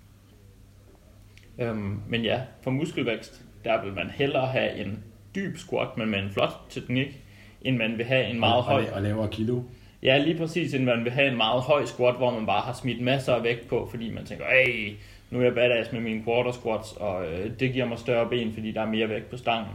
Øhm, 1.58 2.00
men 2.08 2.22
ja, 2.22 2.40
for 2.62 2.70
muskelvækst, 2.70 3.44
der 3.64 3.84
vil 3.84 3.92
man 3.92 4.10
hellere 4.10 4.46
have 4.46 4.76
en 4.76 5.04
dyb 5.34 5.56
squat, 5.56 5.96
men 5.96 6.10
med 6.10 6.18
en 6.18 6.30
flot 6.30 6.60
teknik, 6.70 7.20
end 7.62 7.76
man 7.76 7.98
vil 7.98 8.06
have 8.06 8.26
en 8.26 8.40
meget 8.40 8.56
og, 8.56 8.62
høj... 8.62 8.84
Og 8.94 9.02
lavere 9.02 9.28
kilo. 9.28 9.62
Ja, 10.02 10.18
lige 10.18 10.38
præcis, 10.38 10.74
end 10.74 10.84
man 10.84 11.04
vil 11.04 11.12
have 11.12 11.28
en 11.30 11.36
meget 11.36 11.62
høj 11.62 11.84
squat, 11.84 12.16
hvor 12.16 12.30
man 12.30 12.46
bare 12.46 12.60
har 12.60 12.72
smidt 12.72 13.00
masser 13.00 13.34
af 13.34 13.42
vægt 13.42 13.68
på, 13.68 13.88
fordi 13.90 14.10
man 14.10 14.24
tænker, 14.24 14.44
hey, 14.44 14.96
nu 15.30 15.38
er 15.38 15.44
jeg 15.44 15.54
badass 15.54 15.92
med 15.92 16.00
mine 16.00 16.24
quarter 16.24 16.52
squats, 16.52 16.92
og 16.92 17.26
øh, 17.26 17.60
det 17.60 17.72
giver 17.72 17.86
mig 17.86 17.98
større 17.98 18.28
ben, 18.30 18.52
fordi 18.52 18.72
der 18.72 18.80
er 18.80 18.90
mere 18.90 19.08
vægt 19.08 19.30
på 19.30 19.36
stangen. 19.36 19.74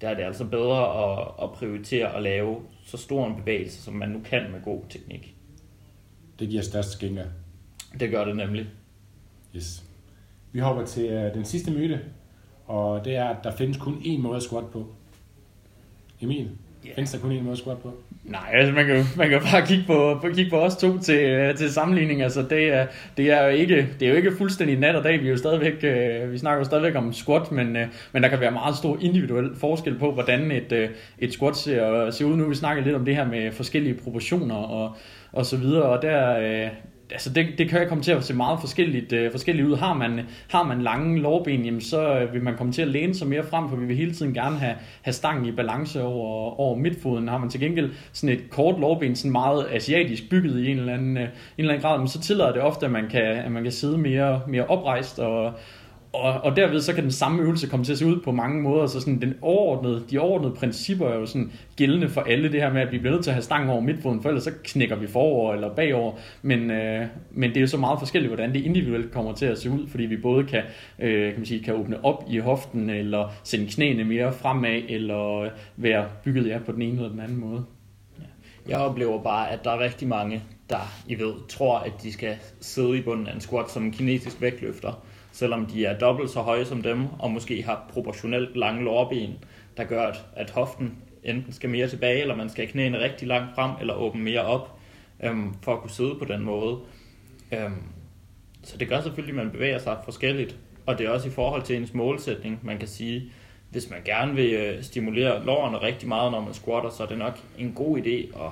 Der 0.00 0.08
er 0.08 0.14
det 0.14 0.22
altså 0.22 0.44
bedre 0.44 1.12
at, 1.12 1.28
at 1.42 1.52
prioritere 1.52 2.16
at 2.16 2.22
lave 2.22 2.56
så 2.84 2.96
stor 2.96 3.26
en 3.26 3.36
bevægelse, 3.36 3.82
som 3.82 3.94
man 3.94 4.08
nu 4.08 4.20
kan 4.24 4.50
med 4.52 4.62
god 4.62 4.80
teknik. 4.88 5.34
Det 6.38 6.48
giver 6.48 6.62
størst 6.62 6.92
skænker. 6.92 7.24
Det 8.00 8.10
gør 8.10 8.24
det 8.24 8.36
nemlig. 8.36 8.66
Yes. 9.56 9.84
Vi 10.52 10.60
hopper 10.60 10.84
til 10.84 11.04
uh, 11.04 11.34
den 11.34 11.44
sidste 11.44 11.70
myte, 11.70 12.00
og 12.66 13.04
det 13.04 13.16
er, 13.16 13.24
at 13.24 13.36
der 13.44 13.50
findes 13.50 13.76
kun 13.76 13.94
én 13.94 14.18
måde 14.18 14.36
at 14.36 14.42
squat 14.42 14.64
på. 14.72 14.86
Emil, 16.20 16.50
yeah. 16.86 16.94
findes 16.94 17.12
der 17.12 17.18
kun 17.18 17.38
én 17.38 17.40
måde 17.40 17.52
at 17.52 17.58
squat 17.58 17.78
på? 17.78 17.94
Nej, 18.24 18.50
altså 18.52 18.74
man 18.74 18.86
kan, 18.86 19.04
man 19.16 19.28
kan 19.28 19.40
bare 19.52 19.66
kigge 19.66 19.84
på, 19.86 20.20
kigge 20.34 20.50
på 20.50 20.56
os 20.56 20.76
to 20.76 20.98
til, 20.98 21.24
øh, 21.24 21.56
til 21.56 21.72
sammenligning. 21.72 22.22
Altså 22.22 22.42
det 22.42 22.68
er, 22.68 22.86
det, 23.16 23.30
er 23.30 23.42
jo 23.42 23.48
ikke, 23.48 23.88
det 24.00 24.06
er 24.06 24.10
jo 24.10 24.16
ikke 24.16 24.32
fuldstændig 24.38 24.78
nat 24.78 24.96
og 24.96 25.04
dag. 25.04 25.20
Vi, 25.20 25.26
er 25.26 25.30
jo 25.30 25.36
stadigvæk, 25.36 25.84
øh, 25.84 26.32
vi 26.32 26.38
snakker 26.38 26.58
jo 26.58 26.64
stadigvæk 26.64 26.94
om 26.94 27.12
squat, 27.12 27.52
men, 27.52 27.76
øh, 27.76 27.86
men 28.12 28.22
der 28.22 28.28
kan 28.28 28.40
være 28.40 28.50
meget 28.50 28.76
stor 28.76 28.98
individuel 29.00 29.56
forskel 29.56 29.98
på, 29.98 30.12
hvordan 30.12 30.50
et, 30.50 30.90
et 31.18 31.32
squat 31.32 31.56
ser, 31.56 32.10
ser 32.10 32.24
ud. 32.24 32.36
Nu 32.36 32.48
vi 32.48 32.54
snakker 32.54 32.84
lidt 32.84 32.96
om 32.96 33.04
det 33.04 33.16
her 33.16 33.28
med 33.28 33.52
forskellige 33.52 33.94
proportioner 33.94 34.54
og, 34.54 34.96
og 35.32 35.46
så 35.46 35.56
videre, 35.56 35.82
og 35.82 36.02
der, 36.02 36.70
altså 37.10 37.30
det, 37.30 37.46
det 37.58 37.68
kan 37.68 37.88
komme 37.88 38.04
til 38.04 38.12
at 38.12 38.24
se 38.24 38.34
meget 38.34 38.60
forskelligt, 38.60 39.12
øh, 39.12 39.30
forskelligt 39.30 39.68
ud. 39.68 39.76
Har 39.76 39.94
man, 39.94 40.20
har 40.48 40.62
man 40.62 40.82
lange 40.82 41.20
lårben, 41.20 41.64
jamen 41.64 41.80
så 41.80 42.18
øh, 42.18 42.32
vil 42.32 42.42
man 42.42 42.56
komme 42.56 42.72
til 42.72 42.82
at 42.82 42.88
læne 42.88 43.14
sig 43.14 43.28
mere 43.28 43.44
frem, 43.44 43.68
for 43.68 43.76
vi 43.76 43.86
vil 43.86 43.96
hele 43.96 44.12
tiden 44.12 44.34
gerne 44.34 44.58
have, 44.58 44.74
have 45.02 45.12
stangen 45.12 45.46
i 45.46 45.52
balance 45.52 46.02
over, 46.02 46.60
over 46.60 46.76
midtfoden. 46.76 47.28
Har 47.28 47.38
man 47.38 47.50
til 47.50 47.60
gengæld 47.60 47.90
sådan 48.12 48.36
et 48.36 48.50
kort 48.50 48.80
lårben, 48.80 49.16
sådan 49.16 49.32
meget 49.32 49.66
asiatisk 49.72 50.30
bygget 50.30 50.58
i 50.58 50.70
en 50.70 50.78
eller 50.78 50.94
anden, 50.94 51.16
øh, 51.16 51.22
en 51.22 51.28
eller 51.58 51.72
anden 51.72 51.82
grad, 51.82 51.98
men 51.98 52.08
så 52.08 52.20
tillader 52.20 52.52
det 52.52 52.62
ofte, 52.62 52.86
at 52.86 52.92
man 52.92 53.08
kan, 53.08 53.22
at 53.22 53.52
man 53.52 53.62
kan 53.62 53.72
sidde 53.72 53.98
mere, 53.98 54.40
mere 54.48 54.66
oprejst 54.66 55.18
og, 55.18 55.52
og, 56.16 56.40
og 56.40 56.56
derved 56.56 56.80
så 56.80 56.94
kan 56.94 57.02
den 57.02 57.12
samme 57.12 57.42
øvelse 57.42 57.68
komme 57.68 57.84
til 57.84 57.92
at 57.92 57.98
se 57.98 58.06
ud 58.06 58.20
på 58.20 58.32
mange 58.32 58.62
måder. 58.62 58.86
Så 58.86 59.00
sådan 59.00 59.20
den 59.20 59.34
overordnede, 59.42 60.04
de 60.10 60.18
overordnede 60.18 60.54
principper 60.54 61.08
er 61.08 61.14
jo 61.14 61.26
sådan 61.26 61.52
gældende 61.76 62.08
for 62.08 62.20
alle 62.20 62.52
det 62.52 62.60
her 62.60 62.72
med, 62.72 62.80
at 62.80 62.92
vi 62.92 62.98
bliver 62.98 63.12
nødt 63.12 63.24
til 63.24 63.30
at 63.30 63.34
have 63.34 63.42
stangen 63.42 63.70
over 63.70 63.80
midtfoden, 63.80 64.22
for 64.22 64.28
ellers 64.28 64.44
så 64.44 64.52
knækker 64.64 64.96
vi 64.96 65.06
forover 65.06 65.54
eller 65.54 65.74
bagover. 65.74 66.12
Men, 66.42 66.70
øh, 66.70 67.06
men 67.30 67.50
det 67.50 67.56
er 67.56 67.60
jo 67.60 67.66
så 67.66 67.76
meget 67.76 67.98
forskelligt, 67.98 68.30
hvordan 68.30 68.54
det 68.54 68.64
individuelt 68.64 69.12
kommer 69.12 69.32
til 69.32 69.46
at 69.46 69.58
se 69.58 69.70
ud, 69.70 69.88
fordi 69.88 70.04
vi 70.04 70.16
både 70.16 70.44
kan, 70.44 70.62
øh, 70.98 71.30
kan, 71.30 71.34
man 71.36 71.46
sige, 71.46 71.62
kan 71.62 71.74
åbne 71.74 72.04
op 72.04 72.24
i 72.30 72.38
hoften, 72.38 72.90
eller 72.90 73.32
sende 73.44 73.66
knæene 73.66 74.04
mere 74.04 74.32
fremad, 74.32 74.82
eller 74.88 75.50
være 75.76 76.06
bygget 76.24 76.48
ja, 76.48 76.58
på 76.66 76.72
den 76.72 76.82
ene 76.82 76.96
eller 76.96 77.08
den 77.08 77.20
anden 77.20 77.40
måde. 77.40 77.64
Jeg 78.68 78.78
oplever 78.78 79.22
bare, 79.22 79.50
at 79.50 79.64
der 79.64 79.70
er 79.70 79.78
rigtig 79.78 80.08
mange, 80.08 80.42
der 80.70 80.92
I 81.08 81.18
ved, 81.18 81.32
tror, 81.48 81.78
at 81.78 81.92
de 82.02 82.12
skal 82.12 82.36
sidde 82.60 82.98
i 82.98 83.02
bunden 83.02 83.26
af 83.26 83.34
en 83.34 83.40
squat 83.40 83.70
som 83.70 83.84
en 83.84 83.92
kinetisk 83.92 84.40
vægtløfter 84.40 85.02
selvom 85.36 85.66
de 85.66 85.84
er 85.84 85.98
dobbelt 85.98 86.30
så 86.30 86.40
høje 86.40 86.64
som 86.64 86.82
dem, 86.82 87.06
og 87.18 87.30
måske 87.30 87.62
har 87.62 87.90
proportionelt 87.92 88.56
lange 88.56 88.84
lårben, 88.84 89.38
der 89.76 89.84
gør, 89.84 90.12
at 90.36 90.50
hoften 90.50 90.94
enten 91.24 91.52
skal 91.52 91.70
mere 91.70 91.88
tilbage, 91.88 92.20
eller 92.20 92.36
man 92.36 92.50
skal 92.50 92.64
have 92.64 92.72
knæene 92.72 93.00
rigtig 93.00 93.28
langt 93.28 93.54
frem, 93.54 93.70
eller 93.80 93.94
åbne 93.94 94.22
mere 94.22 94.40
op, 94.40 94.78
øhm, 95.22 95.54
for 95.62 95.72
at 95.72 95.80
kunne 95.80 95.90
sidde 95.90 96.14
på 96.18 96.24
den 96.24 96.42
måde. 96.42 96.78
Øhm, 97.52 97.82
så 98.62 98.78
det 98.78 98.88
gør 98.88 99.00
selvfølgelig, 99.00 99.38
at 99.38 99.44
man 99.44 99.52
bevæger 99.52 99.78
sig 99.78 99.96
forskelligt, 100.04 100.56
og 100.86 100.98
det 100.98 101.06
er 101.06 101.10
også 101.10 101.28
i 101.28 101.32
forhold 101.32 101.62
til 101.62 101.76
ens 101.76 101.94
målsætning. 101.94 102.58
Man 102.62 102.78
kan 102.78 102.88
sige, 102.88 103.32
hvis 103.70 103.90
man 103.90 104.00
gerne 104.04 104.34
vil 104.34 104.52
øh, 104.54 104.82
stimulere 104.82 105.44
lårene 105.44 105.78
rigtig 105.78 106.08
meget, 106.08 106.32
når 106.32 106.40
man 106.40 106.54
squatter, 106.54 106.90
så 106.90 107.02
er 107.02 107.06
det 107.06 107.18
nok 107.18 107.38
en 107.58 107.72
god 107.72 107.98
idé 107.98 108.44
at, 108.44 108.50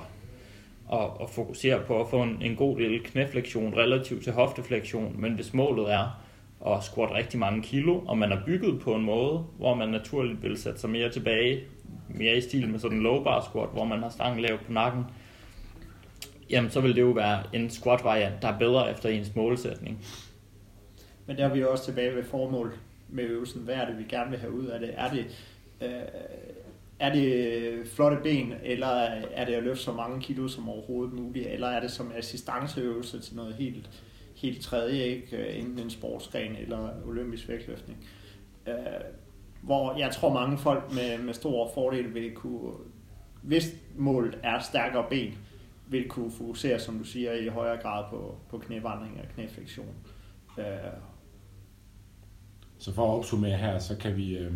at, 0.93 1.09
at 1.21 1.29
fokusere 1.29 1.79
på 1.79 2.01
at 2.01 2.09
få 2.09 2.23
en, 2.23 2.37
en 2.41 2.55
god 2.55 2.79
lille 2.79 2.99
knæflektion 2.99 3.73
relativt 3.77 4.23
til 4.23 4.33
hofteflektion. 4.33 5.15
Men 5.21 5.33
hvis 5.33 5.53
målet 5.53 5.93
er 5.93 6.24
og 6.65 6.83
squat 6.83 7.11
rigtig 7.11 7.39
mange 7.39 7.61
kilo, 7.61 7.99
og 7.99 8.17
man 8.17 8.31
er 8.31 8.45
bygget 8.45 8.81
på 8.81 8.95
en 8.95 9.03
måde, 9.03 9.45
hvor 9.57 9.75
man 9.75 9.89
naturligt 9.89 10.43
vil 10.43 10.57
sætte 10.57 10.79
sig 10.79 10.89
mere 10.89 11.09
tilbage, 11.09 11.63
mere 12.09 12.37
i 12.37 12.41
stil 12.41 12.69
med 12.69 12.79
sådan 12.79 12.97
en 12.97 13.03
low 13.03 13.23
bar 13.23 13.47
squat, 13.49 13.69
hvor 13.73 13.85
man 13.85 13.99
har 13.99 14.09
stangen 14.09 14.41
lav 14.41 14.57
på 14.57 14.71
nakken, 14.71 15.03
jamen 16.49 16.71
så 16.71 16.81
vil 16.81 16.95
det 16.95 17.01
jo 17.01 17.11
være 17.11 17.43
en 17.53 17.69
squat 17.69 18.03
variant, 18.03 18.41
der 18.41 18.47
er 18.47 18.59
bedre 18.59 18.91
efter 18.91 19.09
ens 19.09 19.35
målsætning. 19.35 20.05
Men 21.25 21.37
der 21.37 21.45
er 21.45 21.53
vi 21.53 21.59
jo 21.59 21.71
også 21.71 21.85
tilbage 21.85 22.15
ved 22.15 22.23
formål 22.23 22.73
med 23.09 23.23
øvelsen. 23.23 23.61
Hvad 23.61 23.75
er 23.75 23.85
det, 23.85 23.97
vi 23.97 24.03
gerne 24.09 24.29
vil 24.29 24.39
have 24.39 24.53
ud 24.53 24.65
af 24.65 24.79
det? 24.79 24.89
Er 24.97 25.09
det, 25.11 25.25
øh, 25.81 25.89
er 26.99 27.13
det 27.13 27.87
flotte 27.87 28.17
ben, 28.23 28.53
eller 28.63 28.87
er 29.33 29.45
det 29.45 29.53
at 29.53 29.63
løfte 29.63 29.83
så 29.83 29.93
mange 29.93 30.21
kilo 30.21 30.47
som 30.47 30.69
overhovedet 30.69 31.13
muligt, 31.13 31.47
eller 31.47 31.67
er 31.67 31.79
det 31.79 31.91
som 31.91 32.11
assistanceøvelse 32.17 33.21
til 33.21 33.35
noget 33.35 33.55
helt 33.55 33.89
helt 34.35 34.61
tredje, 34.61 35.03
ikke? 35.03 35.37
Øh, 35.37 35.59
enten 35.59 35.79
en 35.79 35.89
sportsgren 35.89 36.55
eller 36.55 36.89
olympisk 37.05 37.47
vægtløftning. 37.47 38.07
Øh, 38.67 38.73
hvor 39.61 39.97
jeg 39.97 40.11
tror 40.11 40.33
mange 40.33 40.57
folk 40.57 40.93
med, 40.93 41.17
med 41.17 41.33
stor 41.33 41.71
fordel 41.73 42.13
vil 42.13 42.31
kunne, 42.31 42.71
hvis 43.41 43.75
målet 43.95 44.39
er 44.43 44.59
stærkere 44.59 45.05
ben, 45.09 45.33
vil 45.87 46.09
kunne 46.09 46.31
fokusere, 46.31 46.79
som 46.79 46.97
du 46.97 47.03
siger, 47.03 47.33
i 47.33 47.47
højere 47.47 47.77
grad 47.77 48.03
på, 48.09 48.35
på 48.49 48.57
knævandring 48.57 49.19
og 49.19 49.27
knæflektion. 49.33 49.95
Øh. 50.57 50.65
Så 52.77 52.93
for 52.93 53.11
at 53.11 53.17
opsummere 53.17 53.57
her, 53.57 53.79
så 53.79 53.97
kan 53.97 54.17
vi, 54.17 54.37
øh, 54.37 54.53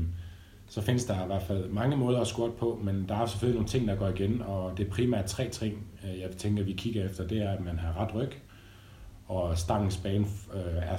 så 0.67 0.81
findes 0.81 1.05
der 1.05 1.23
i 1.23 1.27
hvert 1.27 1.43
fald 1.43 1.69
mange 1.69 1.97
måder 1.97 2.21
at 2.21 2.27
squat 2.27 2.53
på, 2.53 2.79
men 2.83 3.05
der 3.09 3.15
er 3.15 3.25
selvfølgelig 3.25 3.55
nogle 3.55 3.69
ting, 3.69 3.87
der 3.87 3.95
går 3.95 4.07
igen, 4.07 4.41
og 4.41 4.77
det 4.77 4.87
er 4.87 4.91
primært 4.91 5.25
tre 5.25 5.49
ting, 5.49 5.87
øh, 6.03 6.19
jeg 6.19 6.31
tænker, 6.31 6.63
vi 6.63 6.73
kigger 6.73 7.05
efter, 7.05 7.27
det 7.27 7.41
er, 7.41 7.51
at 7.51 7.63
man 7.63 7.79
har 7.79 8.01
ret 8.01 8.15
ryg, 8.15 8.31
og 9.29 9.57
stangens 9.57 9.97
bane 9.97 10.25
øh, 10.53 10.83
er 10.83 10.97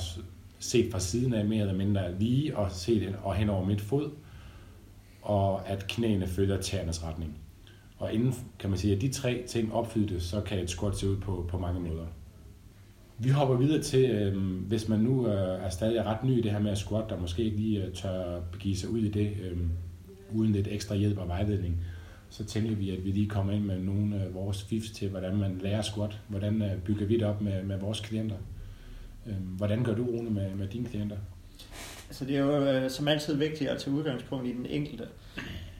set 0.58 0.92
fra 0.92 1.00
siden 1.00 1.34
af 1.34 1.44
mere 1.44 1.60
eller 1.60 1.74
mindre 1.74 2.18
lige 2.18 2.56
og 2.56 2.72
set 2.72 3.16
og 3.22 3.34
hen 3.34 3.50
over 3.50 3.64
mit 3.64 3.80
fod, 3.80 4.10
og 5.22 5.68
at 5.68 5.86
knæene 5.86 6.26
følger 6.26 6.60
tæernes 6.60 7.04
retning. 7.04 7.38
Og 7.98 8.12
inden, 8.12 8.34
kan 8.58 8.70
man 8.70 8.78
sige, 8.78 8.94
at 8.94 9.00
de 9.00 9.08
tre 9.08 9.44
ting 9.48 9.72
opfyldes, 9.74 10.22
så 10.22 10.40
kan 10.40 10.58
et 10.58 10.70
squat 10.70 10.96
se 10.96 11.08
ud 11.10 11.16
på, 11.16 11.46
på 11.48 11.58
mange 11.58 11.80
måder. 11.80 12.06
Vi 13.18 13.28
hopper 13.28 13.56
videre 13.56 13.82
til, 13.82 14.10
øh, 14.10 14.36
hvis 14.68 14.88
man 14.88 15.00
nu 15.00 15.26
øh, 15.26 15.64
er 15.64 15.68
stadig 15.68 16.04
ret 16.04 16.24
ny 16.24 16.38
i 16.38 16.40
det 16.40 16.50
her 16.50 16.58
med 16.58 16.70
at 16.70 16.78
squat, 16.78 17.04
der 17.08 17.20
måske 17.20 17.44
ikke 17.44 17.56
lige 17.56 17.84
øh, 17.84 17.92
tør 17.92 18.40
begive 18.52 18.76
sig 18.76 18.90
ud 18.90 18.98
i 18.98 19.08
det, 19.08 19.36
øh, 19.42 19.58
uden 20.32 20.52
lidt 20.52 20.68
ekstra 20.70 20.94
hjælp 20.94 21.18
og 21.18 21.28
vejledning, 21.28 21.84
så 22.30 22.44
tænker 22.44 22.74
vi, 22.74 22.90
at 22.90 23.04
vi 23.04 23.10
lige 23.10 23.28
kommer 23.28 23.52
ind 23.52 23.64
med 23.64 23.78
nogle 23.78 24.16
af 24.16 24.34
vores 24.34 24.62
fifs 24.62 24.90
til, 24.90 25.08
hvordan 25.08 25.36
man 25.36 25.58
lærer 25.58 25.82
squat. 25.82 26.20
Hvordan 26.28 26.62
øh, 26.62 26.78
bygger 26.78 27.06
vi 27.06 27.14
det 27.14 27.26
op 27.26 27.40
med, 27.40 27.62
med 27.62 27.78
vores 27.78 28.00
klienter. 28.00 28.36
Øhm, 29.26 29.36
hvordan 29.36 29.84
gør 29.84 29.94
du, 29.94 30.04
Rune, 30.04 30.30
med, 30.30 30.54
med 30.54 30.68
dine 30.68 30.88
klienter? 30.88 31.16
Altså 32.08 32.24
det 32.24 32.36
er 32.36 32.40
jo 32.40 32.64
øh, 32.64 32.90
som 32.90 33.08
altid 33.08 33.36
vigtigt 33.36 33.70
at 33.70 33.78
tage 33.78 33.96
udgangspunkt 33.96 34.46
i 34.46 34.52
den 34.52 34.66
enkelte. 34.66 35.04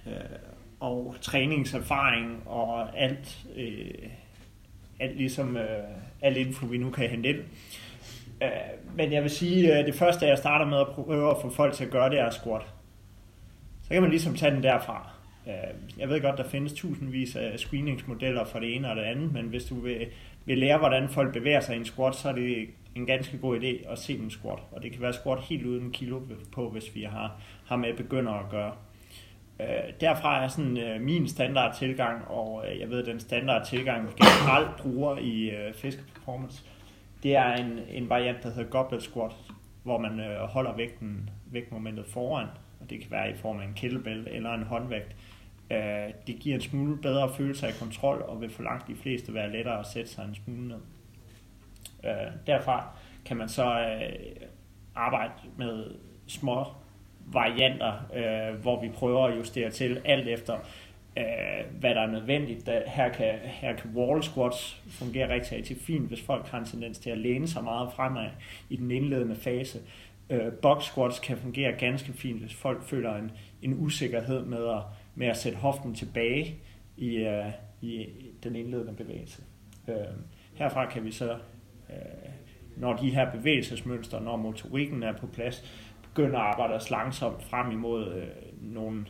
Øh, 0.07 0.13
og 0.81 1.17
træningserfaring 1.21 2.43
og 2.47 2.99
alt, 2.99 3.47
øh, 3.57 4.09
alt 5.01 5.17
ligesom 5.17 5.57
øh, 5.57 5.65
alt 6.21 6.37
info, 6.37 6.67
vi 6.67 6.79
nu 6.79 6.91
kan 6.91 7.11
hente 7.11 7.29
ind. 7.29 7.39
Øh, 8.43 8.51
men 8.97 9.13
jeg 9.13 9.23
vil 9.23 9.31
sige, 9.31 9.75
at 9.75 9.87
det 9.87 9.95
første, 9.95 10.27
jeg 10.27 10.39
starter 10.39 10.67
med 10.67 10.79
at 10.79 10.89
prøve 10.89 11.31
at 11.31 11.37
få 11.43 11.51
folk 11.51 11.75
til 11.75 11.85
at 11.85 11.91
gøre, 11.91 12.11
det 12.11 12.21
er 12.21 12.31
squat. 12.31 12.63
Så 13.83 13.89
kan 13.91 14.03
man 14.03 14.11
ligesom 14.11 14.35
tage 14.35 14.55
den 14.55 14.63
derfra. 14.63 15.20
Øh, 15.47 15.99
jeg 15.99 16.09
ved 16.09 16.21
godt, 16.21 16.39
der 16.39 16.49
findes 16.49 16.73
tusindvis 16.73 17.37
af 17.37 17.59
screeningsmodeller 17.59 18.45
for 18.45 18.59
det 18.59 18.77
ene 18.77 18.91
og 18.91 18.97
det 18.97 19.03
andet, 19.03 19.33
men 19.33 19.45
hvis 19.45 19.65
du 19.65 19.75
vil, 19.75 20.07
vil 20.45 20.59
lære, 20.59 20.79
hvordan 20.79 21.09
folk 21.09 21.33
bevæger 21.33 21.61
sig 21.61 21.75
i 21.75 21.79
en 21.79 21.85
squat, 21.85 22.15
så 22.15 22.29
er 22.29 22.33
det 22.33 22.69
en 22.95 23.07
ganske 23.07 23.39
god 23.39 23.61
idé 23.61 23.93
at 23.93 23.99
se 23.99 24.19
dem 24.19 24.31
squat. 24.31 24.59
Og 24.73 24.83
det 24.83 24.93
kan 24.93 25.03
være 25.03 25.13
squat 25.13 25.41
helt 25.41 25.67
uden 25.67 25.91
kilo 25.91 26.21
på, 26.53 26.69
hvis 26.69 26.95
vi 26.95 27.03
har, 27.03 27.41
har 27.67 27.77
med 27.77 27.95
begynder 27.97 28.33
at 28.33 28.51
gøre. 28.51 28.73
Øh, 29.61 29.93
derfra 30.01 30.45
er 30.45 30.49
sådan 30.49 30.79
øh, 30.79 31.01
min 31.01 31.29
standard 31.29 31.77
tilgang, 31.77 32.29
og 32.29 32.65
øh, 32.69 32.81
jeg 32.81 32.91
ved, 32.91 33.05
den 33.05 33.21
standard 33.21 33.67
tilgang, 33.67 34.07
vi 34.07 34.13
generelt 34.25 34.77
bruger 34.77 35.19
i 35.19 35.51
øh, 35.51 35.75
Performance, 36.15 36.65
det 37.23 37.37
er 37.37 37.53
en, 37.53 37.79
en 37.91 38.09
variant, 38.09 38.43
der 38.43 38.49
hedder 38.49 38.71
goblet 38.71 39.03
squat, 39.03 39.33
hvor 39.83 39.99
man 39.99 40.21
øh, 40.21 40.41
holder 40.41 40.77
vægten, 40.77 41.31
vægtmomentet 41.47 42.07
foran, 42.07 42.47
og 42.81 42.91
det 42.91 43.01
kan 43.01 43.11
være 43.11 43.31
i 43.31 43.35
form 43.35 43.61
af 43.61 43.65
en 43.65 43.75
kettlebell 43.75 44.29
eller 44.31 44.55
en 44.55 44.63
håndvægt. 44.63 45.09
Øh, 45.09 45.15
Øh, 45.71 46.13
det 46.27 46.39
giver 46.41 46.55
en 46.55 46.61
smule 46.61 46.97
bedre 46.97 47.35
følelse 47.37 47.67
af 47.67 47.75
kontrol, 47.79 48.25
og 48.29 48.41
vil 48.41 48.51
for 48.51 48.63
langt 48.63 48.89
de 48.89 48.97
fleste 48.97 49.35
være 49.35 49.53
lettere 49.53 49.79
at 49.79 49.87
sætte 49.87 50.11
sig 50.11 50.25
en 50.25 50.35
smule 50.35 50.69
ned. 50.69 50.81
Øh, 52.05 52.33
derfra 52.47 52.89
kan 53.25 53.37
man 53.37 53.49
så 53.49 53.81
øh, 53.81 54.47
arbejde 54.95 55.33
med 55.57 55.85
små 56.27 56.65
varianter, 57.27 57.93
øh, 58.15 58.61
hvor 58.61 58.81
vi 58.81 58.89
prøver 58.89 59.27
at 59.27 59.37
justere 59.37 59.71
til 59.71 60.01
alt 60.05 60.29
efter, 60.29 60.55
øh, 61.17 61.25
hvad 61.81 61.95
der 61.95 62.01
er 62.01 62.11
nødvendigt. 62.11 62.67
Der, 62.67 62.81
her, 62.87 63.09
kan, 63.09 63.35
her 63.43 63.77
kan 63.77 63.91
wall 63.95 64.23
squats 64.23 64.83
fungere 64.89 65.35
rigtig, 65.35 65.57
rigtig 65.57 65.77
fint, 65.77 66.09
hvis 66.09 66.23
folk 66.23 66.47
har 66.47 66.59
en 66.59 66.65
tendens 66.65 66.99
til 66.99 67.11
at 67.11 67.19
læne 67.19 67.49
sig 67.49 67.65
meget 67.65 67.93
fremad 67.93 68.29
i 68.69 68.77
den 68.77 68.91
indledende 68.91 69.37
fase. 69.37 69.79
Øh, 70.31 70.53
box 70.53 70.85
squats 70.85 71.19
kan 71.19 71.37
fungere 71.37 71.73
ganske 71.73 72.13
fint, 72.13 72.41
hvis 72.41 72.55
folk 72.55 72.83
føler 72.83 73.15
en, 73.15 73.31
en 73.63 73.75
usikkerhed 73.75 74.45
med 74.45 74.69
at, 74.69 74.83
med 75.15 75.27
at 75.27 75.37
sætte 75.37 75.59
hoften 75.59 75.95
tilbage 75.95 76.55
i, 76.97 77.17
øh, 77.17 77.47
i 77.81 78.07
den 78.43 78.57
indledende 78.57 78.93
bevægelse. 78.93 79.43
Øh, 79.89 79.95
herfra 80.55 80.91
kan 80.91 81.05
vi 81.05 81.11
så, 81.11 81.33
øh, 81.91 82.31
når 82.77 82.97
de 82.97 83.11
her 83.11 83.33
bevægelsesmønstre, 83.33 84.21
når 84.21 84.37
motorikken 84.37 85.03
er 85.03 85.13
på 85.13 85.27
plads, 85.27 85.65
begynde 86.03 86.37
at 86.37 86.45
arbejde 86.45 86.75
os 86.75 86.91
langsomt 86.91 87.43
frem 87.43 87.71
imod 87.71 88.15
øh, 88.15 88.29
nogle, 88.61 89.07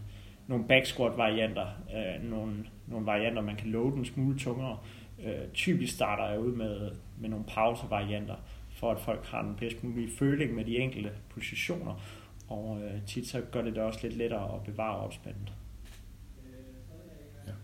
nogle 0.46 0.64
back 0.68 0.86
squat 0.86 1.16
varianter, 1.16 1.66
øh, 1.94 2.30
nogle, 2.30 2.66
nogle 2.86 3.06
varianter, 3.06 3.42
man 3.42 3.56
kan 3.56 3.68
loade 3.70 3.96
en 3.96 4.04
smule 4.04 4.38
tungere. 4.38 4.78
Øh, 5.24 5.48
typisk 5.54 5.94
starter 5.94 6.30
jeg 6.30 6.40
ud 6.40 6.52
med, 6.52 6.90
med 7.20 7.28
nogle 7.28 7.44
pause 7.44 7.86
varianter, 7.90 8.36
for 8.70 8.90
at 8.90 9.00
folk 9.00 9.26
har 9.26 9.42
den 9.42 9.56
bedst 9.56 9.84
mulige 9.84 10.10
føling 10.18 10.54
med 10.54 10.64
de 10.64 10.78
enkelte 10.78 11.10
positioner, 11.28 12.00
og 12.48 12.80
øh, 12.82 13.06
tit 13.06 13.26
så 13.26 13.40
gør 13.52 13.62
det 13.62 13.74
det 13.74 13.82
også 13.82 13.98
lidt 14.02 14.16
lettere 14.16 14.54
at 14.54 14.62
bevare 14.62 14.96
opspændet. 14.96 15.52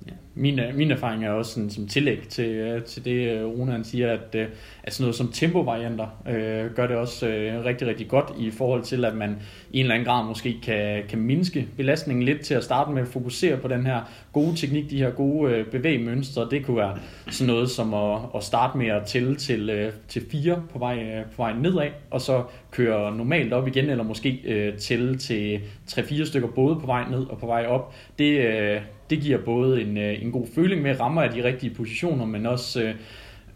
Ja. 0.07 0.13
Min, 0.39 0.59
øh, 0.59 0.75
min 0.75 0.91
erfaring 0.91 1.25
er 1.25 1.31
også 1.31 1.53
sådan, 1.53 1.71
som 1.71 1.89
tillæg 1.89 2.19
til, 2.29 2.49
øh, 2.49 2.83
til 2.83 3.05
det, 3.05 3.31
øh, 3.31 3.45
Rune 3.45 3.73
han 3.73 3.85
siger, 3.85 4.13
at, 4.13 4.35
at 4.83 4.95
sådan 4.95 5.03
noget 5.03 5.15
som 5.15 5.33
tempovarianter 5.33 6.07
øh, 6.29 6.75
gør 6.75 6.87
det 6.87 6.97
også 6.97 7.29
øh, 7.29 7.65
rigtig, 7.65 7.89
rigtig 7.89 8.09
godt 8.09 8.33
i 8.39 8.51
forhold 8.51 8.83
til, 8.83 9.05
at 9.05 9.15
man 9.15 9.37
i 9.71 9.79
en 9.79 9.85
eller 9.85 9.95
anden 9.95 10.07
grad 10.07 10.27
måske 10.27 10.57
kan, 10.63 11.03
kan 11.09 11.19
mindske 11.19 11.69
belastningen 11.77 12.25
lidt 12.25 12.41
til 12.41 12.55
at 12.55 12.65
starte 12.65 12.91
med 12.91 13.03
at 13.03 13.09
fokusere 13.09 13.57
på 13.57 13.69
den 13.69 13.87
her 13.87 14.01
gode 14.33 14.57
teknik, 14.57 14.91
de 14.91 14.99
her 14.99 15.11
gode 15.11 15.53
øh, 15.53 15.67
bevægemønstre. 15.67 16.49
Det 16.51 16.67
kunne 16.67 16.77
være 16.77 16.99
sådan 17.31 17.47
noget 17.47 17.71
som 17.71 17.95
at, 17.95 18.19
at 18.35 18.45
starte 18.45 18.79
med 18.79 18.87
at 18.87 19.03
tælle 19.07 19.37
til, 19.37 19.71
øh, 19.71 19.93
til 20.09 20.23
fire 20.31 20.63
på 20.73 20.79
vej, 20.79 21.25
på 21.25 21.43
vej 21.43 21.53
nedad, 21.53 21.91
og 22.11 22.21
så 22.21 22.43
køre 22.71 23.17
normalt 23.17 23.53
op 23.53 23.69
igen, 23.69 23.91
eller 23.91 24.05
måske 24.05 24.41
øh, 24.45 24.79
tælle 24.79 25.19
til 25.19 25.61
3-4 25.91 26.25
stykker 26.25 26.49
både 26.49 26.77
på 26.81 26.87
vej 26.87 27.09
ned 27.11 27.27
og 27.27 27.39
på 27.39 27.47
vej 27.47 27.67
op. 27.67 27.95
Det, 28.19 28.39
øh, 28.39 28.81
det 29.11 29.21
giver 29.21 29.39
både 29.39 29.83
en, 29.83 29.97
øh, 29.97 30.23
en 30.23 30.33
god 30.33 30.47
føling 30.55 30.83
med 30.83 31.01
rammer 31.01 31.23
af 31.23 31.31
de 31.31 31.45
rigtige 31.45 31.75
positioner, 31.75 32.25
men 32.25 32.47
også, 32.47 32.83
øh, 32.83 32.95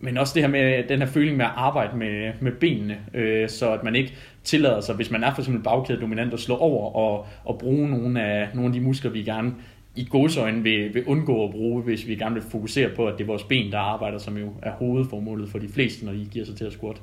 men 0.00 0.18
også 0.18 0.34
det 0.34 0.42
her 0.42 0.50
med 0.50 0.88
den 0.88 0.98
her 0.98 1.06
føling 1.06 1.36
med 1.36 1.44
at 1.44 1.52
arbejde 1.56 1.96
med, 1.96 2.32
med 2.40 2.52
benene, 2.52 2.98
øh, 3.14 3.48
så 3.48 3.72
at 3.72 3.84
man 3.84 3.96
ikke 3.96 4.14
tillader 4.44 4.80
sig, 4.80 4.94
hvis 4.94 5.10
man 5.10 5.24
er 5.24 5.34
for 5.34 5.42
eksempel 5.42 5.62
bagkæde 5.62 6.00
dominant, 6.00 6.32
at 6.32 6.40
slå 6.40 6.56
over 6.56 6.96
og, 6.96 7.26
og 7.44 7.58
bruge 7.58 7.90
nogle 7.90 8.22
af, 8.22 8.48
nogle 8.54 8.66
af 8.66 8.72
de 8.72 8.80
muskler, 8.80 9.10
vi 9.10 9.22
gerne 9.22 9.54
i 9.96 10.06
godsøjne 10.10 10.62
vil, 10.62 10.94
vil 10.94 11.04
undgå 11.04 11.44
at 11.44 11.50
bruge, 11.50 11.82
hvis 11.82 12.06
vi 12.06 12.14
gerne 12.14 12.34
vil 12.34 12.44
fokusere 12.50 12.90
på, 12.96 13.06
at 13.06 13.18
det 13.18 13.24
er 13.24 13.26
vores 13.26 13.44
ben, 13.44 13.72
der 13.72 13.78
arbejder, 13.78 14.18
som 14.18 14.36
jo 14.36 14.52
er 14.62 14.70
hovedformålet 14.70 15.48
for 15.48 15.58
de 15.58 15.68
fleste, 15.68 16.04
når 16.06 16.12
de 16.12 16.28
giver 16.30 16.44
sig 16.44 16.56
til 16.56 16.64
at 16.64 16.72
squat. 16.72 17.02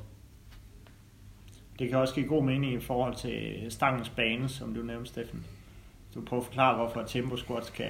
Det 1.78 1.88
kan 1.88 1.98
også 1.98 2.14
give 2.14 2.26
god 2.26 2.44
mening 2.44 2.72
i 2.72 2.80
forhold 2.80 3.14
til 3.14 3.66
stangens 3.68 4.08
bane, 4.08 4.48
som 4.48 4.74
du 4.74 4.82
nævnte, 4.82 5.08
Steffen. 5.08 5.44
Du 6.14 6.20
prøver 6.20 6.40
at 6.40 6.46
forklare, 6.46 6.76
hvorfor 6.76 7.02
tempo 7.02 7.36
squats 7.36 7.70
kan, 7.70 7.86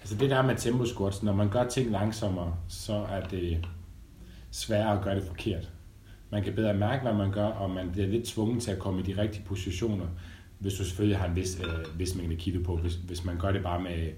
Altså 0.00 0.16
det 0.16 0.30
der 0.30 0.42
med 0.42 0.56
tempo 0.56 0.84
squats, 0.84 1.22
når 1.22 1.32
man 1.32 1.48
gør 1.48 1.68
ting 1.68 1.90
langsommere, 1.90 2.54
så 2.68 2.94
er 2.94 3.28
det 3.28 3.66
sværere 4.50 4.98
at 4.98 5.04
gøre 5.04 5.14
det 5.14 5.24
forkert. 5.24 5.70
Man 6.30 6.42
kan 6.42 6.54
bedre 6.54 6.74
mærke, 6.74 7.02
hvad 7.02 7.14
man 7.14 7.32
gør, 7.32 7.46
og 7.46 7.70
man 7.70 7.90
bliver 7.92 8.06
lidt 8.06 8.24
tvunget 8.24 8.62
til 8.62 8.70
at 8.70 8.78
komme 8.78 9.00
i 9.00 9.02
de 9.02 9.22
rigtige 9.22 9.44
positioner, 9.44 10.06
hvis 10.58 10.74
du 10.74 10.84
selvfølgelig 10.84 11.18
har 11.18 11.28
en 11.28 11.36
vis, 11.36 11.60
øh, 11.60 11.98
vis 11.98 12.14
mængde 12.14 12.36
kilo 12.36 12.62
på. 12.62 12.76
Hvis, 12.76 12.94
hvis 12.94 13.24
man 13.24 13.38
gør 13.38 13.52
det 13.52 13.62
bare 13.62 13.82
med, 13.82 14.08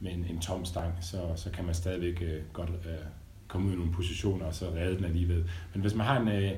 med 0.00 0.12
en, 0.12 0.24
en 0.30 0.40
tom 0.40 0.64
stang, 0.64 0.92
så, 1.00 1.18
så 1.36 1.50
kan 1.50 1.64
man 1.64 1.74
stadigvæk 1.74 2.22
øh, 2.22 2.40
godt 2.52 2.70
øh, 2.70 3.04
komme 3.48 3.68
ud 3.68 3.72
i 3.72 3.76
nogle 3.76 3.92
positioner, 3.92 4.46
og 4.46 4.54
så 4.54 4.66
redde 4.76 4.96
den 4.96 5.04
alligevel. 5.04 5.44
Men 5.72 5.82
hvis 5.82 5.94
man 5.94 6.06
har 6.06 6.20
en, 6.20 6.28
øh, 6.28 6.50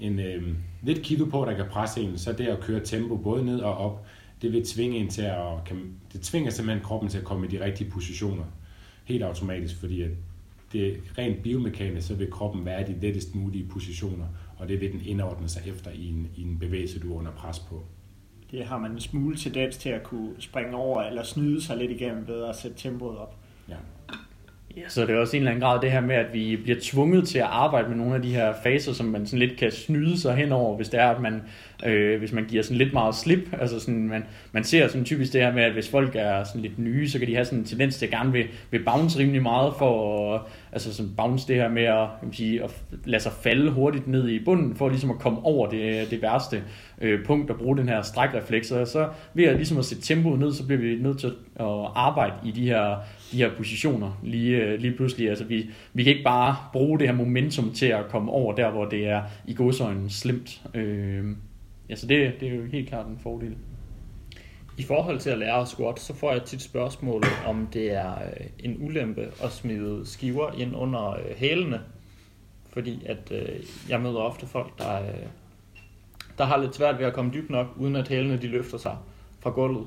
en 0.00 0.18
øh, 0.18 0.54
lidt 0.82 1.02
kilo 1.02 1.24
på, 1.24 1.44
der 1.44 1.56
kan 1.56 1.66
presse 1.70 2.00
en, 2.00 2.18
så 2.18 2.30
er 2.30 2.34
det 2.34 2.46
at 2.46 2.60
køre 2.60 2.80
tempo 2.80 3.16
både 3.16 3.44
ned 3.44 3.60
og 3.60 3.76
op, 3.76 4.06
det 4.42 4.52
vil 4.52 4.66
tvinge 4.66 4.98
en 4.98 5.08
til 5.08 5.22
at, 5.22 5.64
kan, 5.66 5.92
det 6.12 6.20
tvinger 6.20 6.50
simpelthen 6.50 6.84
kroppen 6.84 7.10
til 7.10 7.18
at 7.18 7.24
komme 7.24 7.46
i 7.46 7.50
de 7.50 7.64
rigtige 7.64 7.90
positioner. 7.90 8.44
Helt 9.04 9.22
automatisk, 9.22 9.76
fordi 9.76 10.02
at 10.02 10.10
det 10.72 11.00
rent 11.18 11.42
biomekanisk, 11.42 12.06
så 12.06 12.14
vil 12.14 12.30
kroppen 12.30 12.64
være 12.64 12.80
i 12.80 12.92
de 12.92 13.00
lettest 13.00 13.34
mulige 13.34 13.68
positioner, 13.68 14.26
og 14.56 14.68
det 14.68 14.80
vil 14.80 14.92
den 14.92 15.00
indordne 15.04 15.48
sig 15.48 15.62
efter 15.66 15.90
i 15.90 16.08
en, 16.08 16.30
i 16.36 16.42
en 16.42 16.58
bevægelse, 16.58 17.00
du 17.00 17.14
er 17.14 17.18
under 17.18 17.32
pres 17.32 17.58
på. 17.58 17.84
Det 18.50 18.64
har 18.64 18.78
man 18.78 18.90
en 18.90 19.00
smule 19.00 19.36
tendens 19.36 19.76
til 19.76 19.88
at 19.88 20.02
kunne 20.02 20.34
springe 20.38 20.76
over 20.76 21.02
eller 21.02 21.22
snyde 21.22 21.62
sig 21.62 21.76
lidt 21.76 21.90
igennem 21.90 22.28
ved 22.28 22.44
at 22.44 22.56
sætte 22.56 22.76
tempoet 22.76 23.18
op. 23.18 23.36
Ja. 24.76 24.82
Så 24.88 25.00
det 25.00 25.10
er 25.10 25.18
også 25.18 25.36
en 25.36 25.42
eller 25.42 25.50
anden 25.50 25.62
grad 25.62 25.80
det 25.80 25.92
her 25.92 26.00
med, 26.00 26.14
at 26.14 26.26
vi 26.32 26.56
bliver 26.56 26.78
tvunget 26.82 27.28
til 27.28 27.38
at 27.38 27.44
arbejde 27.44 27.88
med 27.88 27.96
nogle 27.96 28.14
af 28.14 28.22
de 28.22 28.34
her 28.34 28.52
faser, 28.62 28.92
som 28.92 29.06
man 29.06 29.26
sådan 29.26 29.38
lidt 29.38 29.58
kan 29.58 29.70
snyde 29.70 30.20
sig 30.20 30.34
henover, 30.34 30.76
hvis 30.76 30.88
det 30.88 31.00
er, 31.00 31.08
at 31.08 31.20
man, 31.20 31.42
øh, 31.86 32.18
hvis 32.18 32.32
man 32.32 32.44
giver 32.44 32.62
sådan 32.62 32.76
lidt 32.76 32.92
meget 32.92 33.14
slip. 33.14 33.48
Altså 33.60 33.80
sådan, 33.80 34.08
man, 34.08 34.24
man 34.52 34.64
ser 34.64 34.88
sådan 34.88 35.04
typisk 35.04 35.32
det 35.32 35.40
her 35.40 35.52
med, 35.52 35.62
at 35.62 35.72
hvis 35.72 35.88
folk 35.88 36.10
er 36.14 36.44
sådan 36.44 36.60
lidt 36.60 36.78
nye, 36.78 37.08
så 37.08 37.18
kan 37.18 37.28
de 37.28 37.34
have 37.34 37.44
sådan 37.44 37.58
en 37.58 37.64
tendens 37.64 37.98
til 37.98 38.06
at 38.06 38.12
gerne 38.12 38.32
vil, 38.32 38.44
vil 38.70 38.84
bounce 38.84 39.18
rimelig 39.18 39.42
meget 39.42 39.72
for 39.78 40.34
at, 40.34 40.40
altså 40.72 40.94
sådan 40.94 41.12
bounce 41.16 41.48
det 41.48 41.56
her 41.56 41.68
med 41.68 41.84
at, 41.84 42.06
kan 42.22 42.32
sige, 42.32 42.64
at 42.64 42.70
lade 43.04 43.22
sig 43.22 43.32
falde 43.42 43.70
hurtigt 43.70 44.08
ned 44.08 44.28
i 44.28 44.44
bunden, 44.44 44.76
for 44.76 44.88
ligesom 44.88 45.10
at 45.10 45.18
komme 45.18 45.44
over 45.44 45.68
det, 45.68 46.10
det 46.10 46.22
værste 46.22 46.62
øh, 47.00 47.24
punkt 47.24 47.50
og 47.50 47.56
bruge 47.56 47.76
den 47.76 47.88
her 47.88 48.02
strækrefleks. 48.02 48.70
Og 48.70 48.86
så 48.86 49.08
ved 49.34 49.44
at, 49.44 49.56
ligesom 49.56 49.78
at 49.78 49.84
sætte 49.84 50.04
tempoet 50.04 50.40
ned, 50.40 50.52
så 50.52 50.66
bliver 50.66 50.80
vi 50.80 50.96
nødt 51.00 51.18
til 51.18 51.32
at 51.60 51.66
arbejde 51.94 52.34
i 52.44 52.50
de 52.50 52.66
her 52.66 52.96
de 53.32 53.36
her 53.36 53.50
positioner 53.56 54.20
lige, 54.22 54.56
øh, 54.56 54.80
lige 54.80 54.96
pludselig. 54.96 55.28
Altså 55.28 55.44
vi, 55.44 55.70
vi 55.92 56.04
kan 56.04 56.12
ikke 56.12 56.24
bare 56.24 56.56
bruge 56.72 56.98
det 56.98 57.08
her 57.08 57.14
momentum 57.14 57.72
til 57.72 57.86
at 57.86 58.04
komme 58.08 58.32
over 58.32 58.54
der, 58.54 58.70
hvor 58.70 58.84
det 58.84 59.08
er 59.08 59.22
i 59.46 59.54
godsøjnen 59.54 60.10
slemt. 60.10 60.62
Øh, 60.74 61.24
altså 61.88 62.06
det, 62.06 62.40
det 62.40 62.48
er 62.48 62.54
jo 62.54 62.64
helt 62.64 62.88
klart 62.88 63.06
en 63.06 63.18
fordel. 63.22 63.56
I 64.78 64.82
forhold 64.82 65.18
til 65.18 65.30
at 65.30 65.38
lære 65.38 65.60
at 65.60 65.68
squat, 65.68 66.00
så 66.00 66.14
får 66.14 66.32
jeg 66.32 66.42
tit 66.42 66.62
spørgsmål, 66.62 67.22
om 67.46 67.68
det 67.72 67.92
er 67.92 68.14
øh, 68.14 68.46
en 68.58 68.76
ulempe 68.80 69.28
at 69.42 69.52
smide 69.52 70.02
skiver 70.04 70.52
ind 70.52 70.76
under 70.76 71.10
øh, 71.10 71.36
hælene. 71.36 71.80
Fordi 72.72 73.02
at 73.06 73.32
øh, 73.32 73.60
jeg 73.88 74.00
møder 74.00 74.18
ofte 74.18 74.46
folk, 74.46 74.78
der, 74.78 74.98
der 76.38 76.44
har 76.44 76.56
lidt 76.56 76.74
svært 76.74 76.98
ved 76.98 77.06
at 77.06 77.12
komme 77.12 77.30
dybt 77.34 77.50
nok, 77.50 77.66
uden 77.76 77.96
at 77.96 78.08
hælene 78.08 78.36
de 78.36 78.46
løfter 78.46 78.78
sig 78.78 78.96
fra 79.40 79.50
gulvet. 79.50 79.86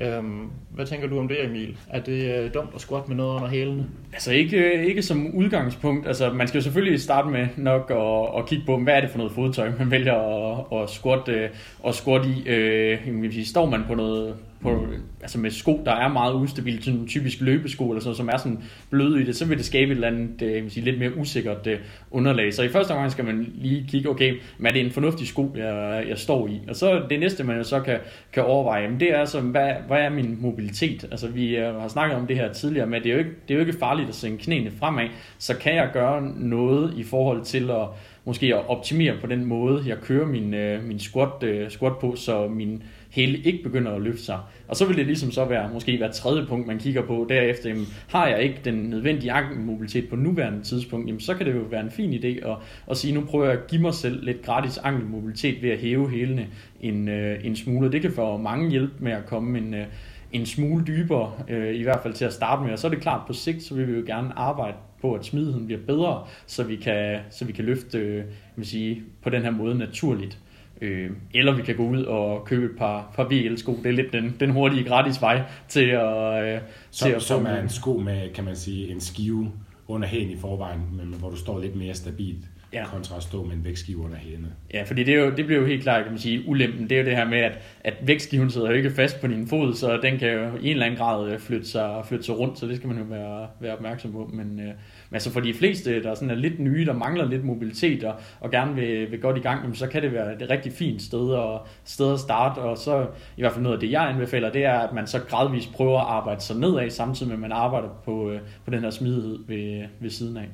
Øhm, 0.00 0.50
hvad 0.70 0.86
tænker 0.86 1.08
du 1.08 1.18
om 1.18 1.28
det, 1.28 1.44
Emil? 1.44 1.76
Er 1.90 2.00
det 2.00 2.44
øh, 2.44 2.54
dumt 2.54 2.70
at 2.74 2.80
squat 2.80 3.08
med 3.08 3.16
noget 3.16 3.36
under 3.36 3.48
hælene? 3.48 3.86
Altså 4.12 4.32
ikke, 4.32 4.56
øh, 4.56 4.84
ikke 4.84 5.02
som 5.02 5.34
udgangspunkt. 5.34 6.06
Altså 6.06 6.32
man 6.32 6.48
skal 6.48 6.58
jo 6.58 6.62
selvfølgelig 6.62 7.00
starte 7.00 7.28
med 7.28 7.48
nok 7.56 7.90
at, 7.90 8.38
at 8.40 8.48
kigge 8.48 8.64
på, 8.66 8.76
hvad 8.78 8.94
er 8.94 9.00
det 9.00 9.10
for 9.10 9.18
noget 9.18 9.32
fodtøj, 9.32 9.70
man 9.78 9.90
vælger 9.90 10.14
at, 10.14 10.82
at, 10.82 10.90
squat, 10.90 11.28
øh, 11.28 11.50
at 11.86 11.94
squat 11.94 12.26
i. 12.26 12.48
Øh, 12.48 13.32
sige, 13.32 13.46
står 13.46 13.66
man 13.66 13.84
på 13.88 13.94
noget 13.94 14.34
på, 14.62 14.86
altså 15.20 15.38
med 15.38 15.50
sko, 15.50 15.82
der 15.84 15.92
er 15.92 16.08
meget 16.08 16.34
ustabile, 16.34 16.82
sådan 16.82 17.06
typisk 17.06 17.40
løbesko 17.40 17.90
eller 17.90 18.02
sådan 18.02 18.16
som 18.16 18.28
er 18.28 18.36
sådan 18.36 18.62
bløde 18.90 19.22
i 19.22 19.24
det, 19.24 19.36
så 19.36 19.44
vil 19.44 19.58
det 19.58 19.66
skabe 19.66 19.90
et 19.90 19.94
eller 19.94 20.08
andet 20.08 20.42
øh, 20.42 20.70
sige, 20.70 20.84
lidt 20.84 20.98
mere 20.98 21.16
usikkert 21.16 21.66
øh, 21.66 21.78
underlag. 22.10 22.54
Så 22.54 22.62
i 22.62 22.68
første 22.68 22.90
omgang 22.90 23.12
skal 23.12 23.24
man 23.24 23.52
lige 23.54 23.86
kigge, 23.88 24.08
okay, 24.08 24.34
men 24.58 24.66
er 24.66 24.72
det 24.72 24.84
en 24.84 24.90
fornuftig 24.90 25.28
sko, 25.28 25.52
jeg, 25.56 26.04
jeg 26.08 26.18
står 26.18 26.48
i? 26.48 26.60
Og 26.68 26.76
så 26.76 27.02
det 27.10 27.20
næste, 27.20 27.44
man 27.44 27.56
jo 27.56 27.64
så 27.64 27.80
kan, 27.80 27.98
kan 28.32 28.42
overveje, 28.42 28.82
jamen 28.82 29.00
det 29.00 29.10
er 29.10 29.18
altså, 29.18 29.40
hvad, 29.40 29.72
hvad 29.86 29.98
er 29.98 30.10
min 30.10 30.36
mobilitet? 30.40 31.08
Altså 31.10 31.28
vi 31.28 31.56
øh, 31.56 31.74
har 31.80 31.88
snakket 31.88 32.18
om 32.18 32.26
det 32.26 32.36
her 32.36 32.52
tidligere, 32.52 32.86
men 32.86 33.02
det 33.02 33.08
er 33.08 33.12
jo 33.12 33.18
ikke, 33.18 33.30
det 33.48 33.54
er 33.54 33.58
jo 33.58 33.66
ikke 33.66 33.78
farligt 33.78 34.08
at 34.08 34.14
sænke 34.14 34.44
knæene 34.44 34.70
fremad, 34.70 35.08
så 35.38 35.56
kan 35.56 35.74
jeg 35.74 35.90
gøre 35.92 36.22
noget 36.36 36.94
i 36.96 37.02
forhold 37.02 37.44
til 37.44 37.70
at 37.70 37.86
måske 38.24 38.54
at 38.54 38.68
optimere 38.68 39.14
på 39.20 39.26
den 39.26 39.44
måde, 39.44 39.82
jeg 39.86 39.96
kører 40.02 40.26
min, 40.26 40.54
øh, 40.54 40.84
min 40.84 40.98
squat, 40.98 41.42
øh, 41.42 41.70
squat 41.70 41.98
på, 41.98 42.16
så 42.16 42.48
min 42.48 42.82
hele 43.10 43.38
ikke 43.38 43.62
begynder 43.62 43.92
at 43.92 44.02
løfte 44.02 44.22
sig. 44.22 44.38
Og 44.68 44.76
så 44.76 44.84
vil 44.84 44.96
det 44.96 45.06
ligesom 45.06 45.30
så 45.30 45.44
være 45.44 45.70
måske 45.72 46.00
være 46.00 46.12
tredje 46.12 46.46
punkt, 46.46 46.66
man 46.66 46.78
kigger 46.78 47.02
på 47.02 47.26
derefter. 47.28 47.68
Jamen, 47.68 47.86
har 48.08 48.26
jeg 48.26 48.42
ikke 48.42 48.60
den 48.64 48.74
nødvendige 48.74 49.32
ankelmobilitet 49.32 50.08
på 50.08 50.16
nuværende 50.16 50.62
tidspunkt, 50.62 51.06
jamen, 51.06 51.20
så 51.20 51.34
kan 51.34 51.46
det 51.46 51.54
jo 51.54 51.60
være 51.60 51.80
en 51.80 51.90
fin 51.90 52.12
idé 52.12 52.50
at, 52.50 52.56
at 52.90 52.96
sige, 52.96 53.14
nu 53.14 53.20
prøver 53.20 53.44
jeg 53.44 53.54
at 53.54 53.66
give 53.66 53.82
mig 53.82 53.94
selv 53.94 54.24
lidt 54.24 54.42
gratis 54.42 54.78
ankelmobilitet 54.78 55.62
ved 55.62 55.70
at 55.70 55.78
hæve 55.78 56.10
hælene 56.10 56.46
en, 56.80 57.08
øh, 57.08 57.44
en 57.44 57.56
smule. 57.56 57.92
Det 57.92 58.02
kan 58.02 58.12
for 58.12 58.36
mange 58.36 58.70
hjælpe 58.70 58.94
med 58.98 59.12
at 59.12 59.26
komme 59.26 59.58
en, 59.58 59.74
øh, 59.74 59.86
en 60.32 60.46
smule 60.46 60.84
dybere, 60.86 61.32
øh, 61.48 61.74
i 61.74 61.82
hvert 61.82 62.00
fald 62.02 62.14
til 62.14 62.24
at 62.24 62.32
starte 62.32 62.62
med. 62.62 62.72
Og 62.72 62.78
så 62.78 62.86
er 62.86 62.90
det 62.90 63.00
klart, 63.00 63.26
på 63.26 63.32
sigt, 63.32 63.62
så 63.62 63.74
vil 63.74 63.88
vi 63.88 63.92
jo 63.92 64.02
gerne 64.06 64.38
arbejde 64.38 64.76
på, 65.00 65.14
at 65.14 65.24
smidigheden 65.24 65.66
bliver 65.66 65.80
bedre, 65.86 66.24
så 66.46 66.64
vi 66.64 66.76
kan, 66.76 67.18
så 67.30 67.44
vi 67.44 67.52
kan 67.52 67.64
løfte 67.64 67.98
øh, 67.98 68.24
vil 68.56 68.66
sige, 68.66 69.02
på 69.22 69.30
den 69.30 69.42
her 69.42 69.50
måde 69.50 69.78
naturligt. 69.78 70.38
Øh, 70.80 71.10
eller 71.34 71.56
vi 71.56 71.62
kan 71.62 71.76
gå 71.76 71.88
ud 71.88 72.02
og 72.02 72.44
købe 72.44 72.64
et 72.64 72.78
par, 72.78 73.12
par 73.14 73.24
VL-sko. 73.24 73.76
Det 73.76 73.86
er 73.86 73.92
lidt 73.92 74.12
den, 74.12 74.36
den 74.40 74.50
hurtige 74.50 74.84
gratis 74.84 75.22
vej 75.22 75.42
til 75.68 75.84
at, 75.84 76.44
øh, 76.44 76.60
som, 76.90 77.08
til 77.08 77.14
at 77.14 77.22
som 77.22 77.46
er 77.46 77.56
en 77.62 77.68
sko 77.68 77.96
med, 77.96 78.32
kan 78.32 78.44
man 78.44 78.56
sige, 78.56 78.90
en 78.90 79.00
skive 79.00 79.52
under 79.88 80.08
hælen 80.08 80.30
i 80.30 80.36
forvejen, 80.36 80.80
men 80.92 81.14
hvor 81.18 81.30
du 81.30 81.36
står 81.36 81.60
lidt 81.60 81.76
mere 81.76 81.94
stabilt 81.94 82.44
ja. 82.72 82.84
kontra 82.86 83.16
at 83.16 83.22
stå 83.22 83.44
med 83.44 83.56
en 83.56 83.64
vægtskive 83.64 83.98
under 83.98 84.16
hælene. 84.16 84.48
Ja, 84.74 84.82
fordi 84.82 85.04
det, 85.04 85.14
er 85.14 85.18
jo, 85.18 85.30
det 85.36 85.46
bliver 85.46 85.60
jo 85.60 85.66
helt 85.66 85.82
klart, 85.82 86.02
kan 86.02 86.12
man 86.12 86.20
sige, 86.20 86.48
ulempen. 86.48 86.90
Det 86.90 86.92
er 86.92 86.98
jo 86.98 87.06
det 87.06 87.16
her 87.16 87.24
med, 87.24 87.38
at, 87.38 87.58
at 87.84 87.94
vægtskiven 88.02 88.50
sidder 88.50 88.70
jo 88.70 88.76
ikke 88.76 88.90
fast 88.90 89.20
på 89.20 89.26
din 89.26 89.46
fod, 89.46 89.74
så 89.74 89.98
den 90.02 90.18
kan 90.18 90.32
jo 90.32 90.56
i 90.60 90.64
en 90.64 90.70
eller 90.70 90.86
anden 90.86 90.98
grad 90.98 91.38
flytte 91.38 91.68
sig, 91.68 92.02
flytte 92.08 92.24
sig 92.24 92.38
rundt, 92.38 92.58
så 92.58 92.66
det 92.66 92.76
skal 92.76 92.88
man 92.88 92.98
jo 92.98 93.04
være, 93.04 93.48
være 93.60 93.72
opmærksom 93.72 94.12
på. 94.12 94.30
Men, 94.32 94.60
øh, 94.60 94.74
men 95.10 95.16
altså 95.16 95.30
for 95.30 95.40
de 95.40 95.54
fleste, 95.54 96.02
der 96.02 96.14
sådan 96.14 96.30
er 96.30 96.34
lidt 96.34 96.58
nye, 96.58 96.86
der 96.86 96.92
mangler 96.92 97.28
lidt 97.28 97.44
mobilitet 97.44 98.04
og, 98.04 98.14
og 98.40 98.50
gerne 98.50 98.74
vil, 98.74 99.10
vil 99.10 99.20
godt 99.20 99.36
i 99.36 99.40
gang, 99.40 99.76
så 99.76 99.86
kan 99.86 100.02
det 100.02 100.12
være 100.12 100.42
et 100.42 100.50
rigtig 100.50 100.72
fint 100.72 101.02
sted 101.02 101.34
at, 101.34 101.60
sted 101.84 102.12
at 102.12 102.20
starte. 102.20 102.58
Og 102.58 102.78
så 102.78 103.06
i 103.36 103.40
hvert 103.40 103.52
fald 103.52 103.62
noget 103.62 103.76
af 103.76 103.80
det, 103.80 103.90
jeg 103.90 104.08
anbefaler, 104.08 104.52
det 104.52 104.64
er, 104.64 104.78
at 104.78 104.94
man 104.94 105.06
så 105.06 105.20
gradvist 105.20 105.72
prøver 105.72 106.00
at 106.00 106.06
arbejde 106.06 106.40
sig 106.40 106.56
nedad, 106.56 106.90
samtidig 106.90 107.28
med 107.28 107.36
at 107.36 107.40
man 107.40 107.52
arbejder 107.52 107.88
på, 108.04 108.30
øh, 108.30 108.40
på 108.64 108.70
den 108.70 108.80
her 108.80 108.90
smidighed 108.90 109.38
ved, 109.46 109.86
ved 110.00 110.10
siden 110.10 110.36
af. 110.36 110.48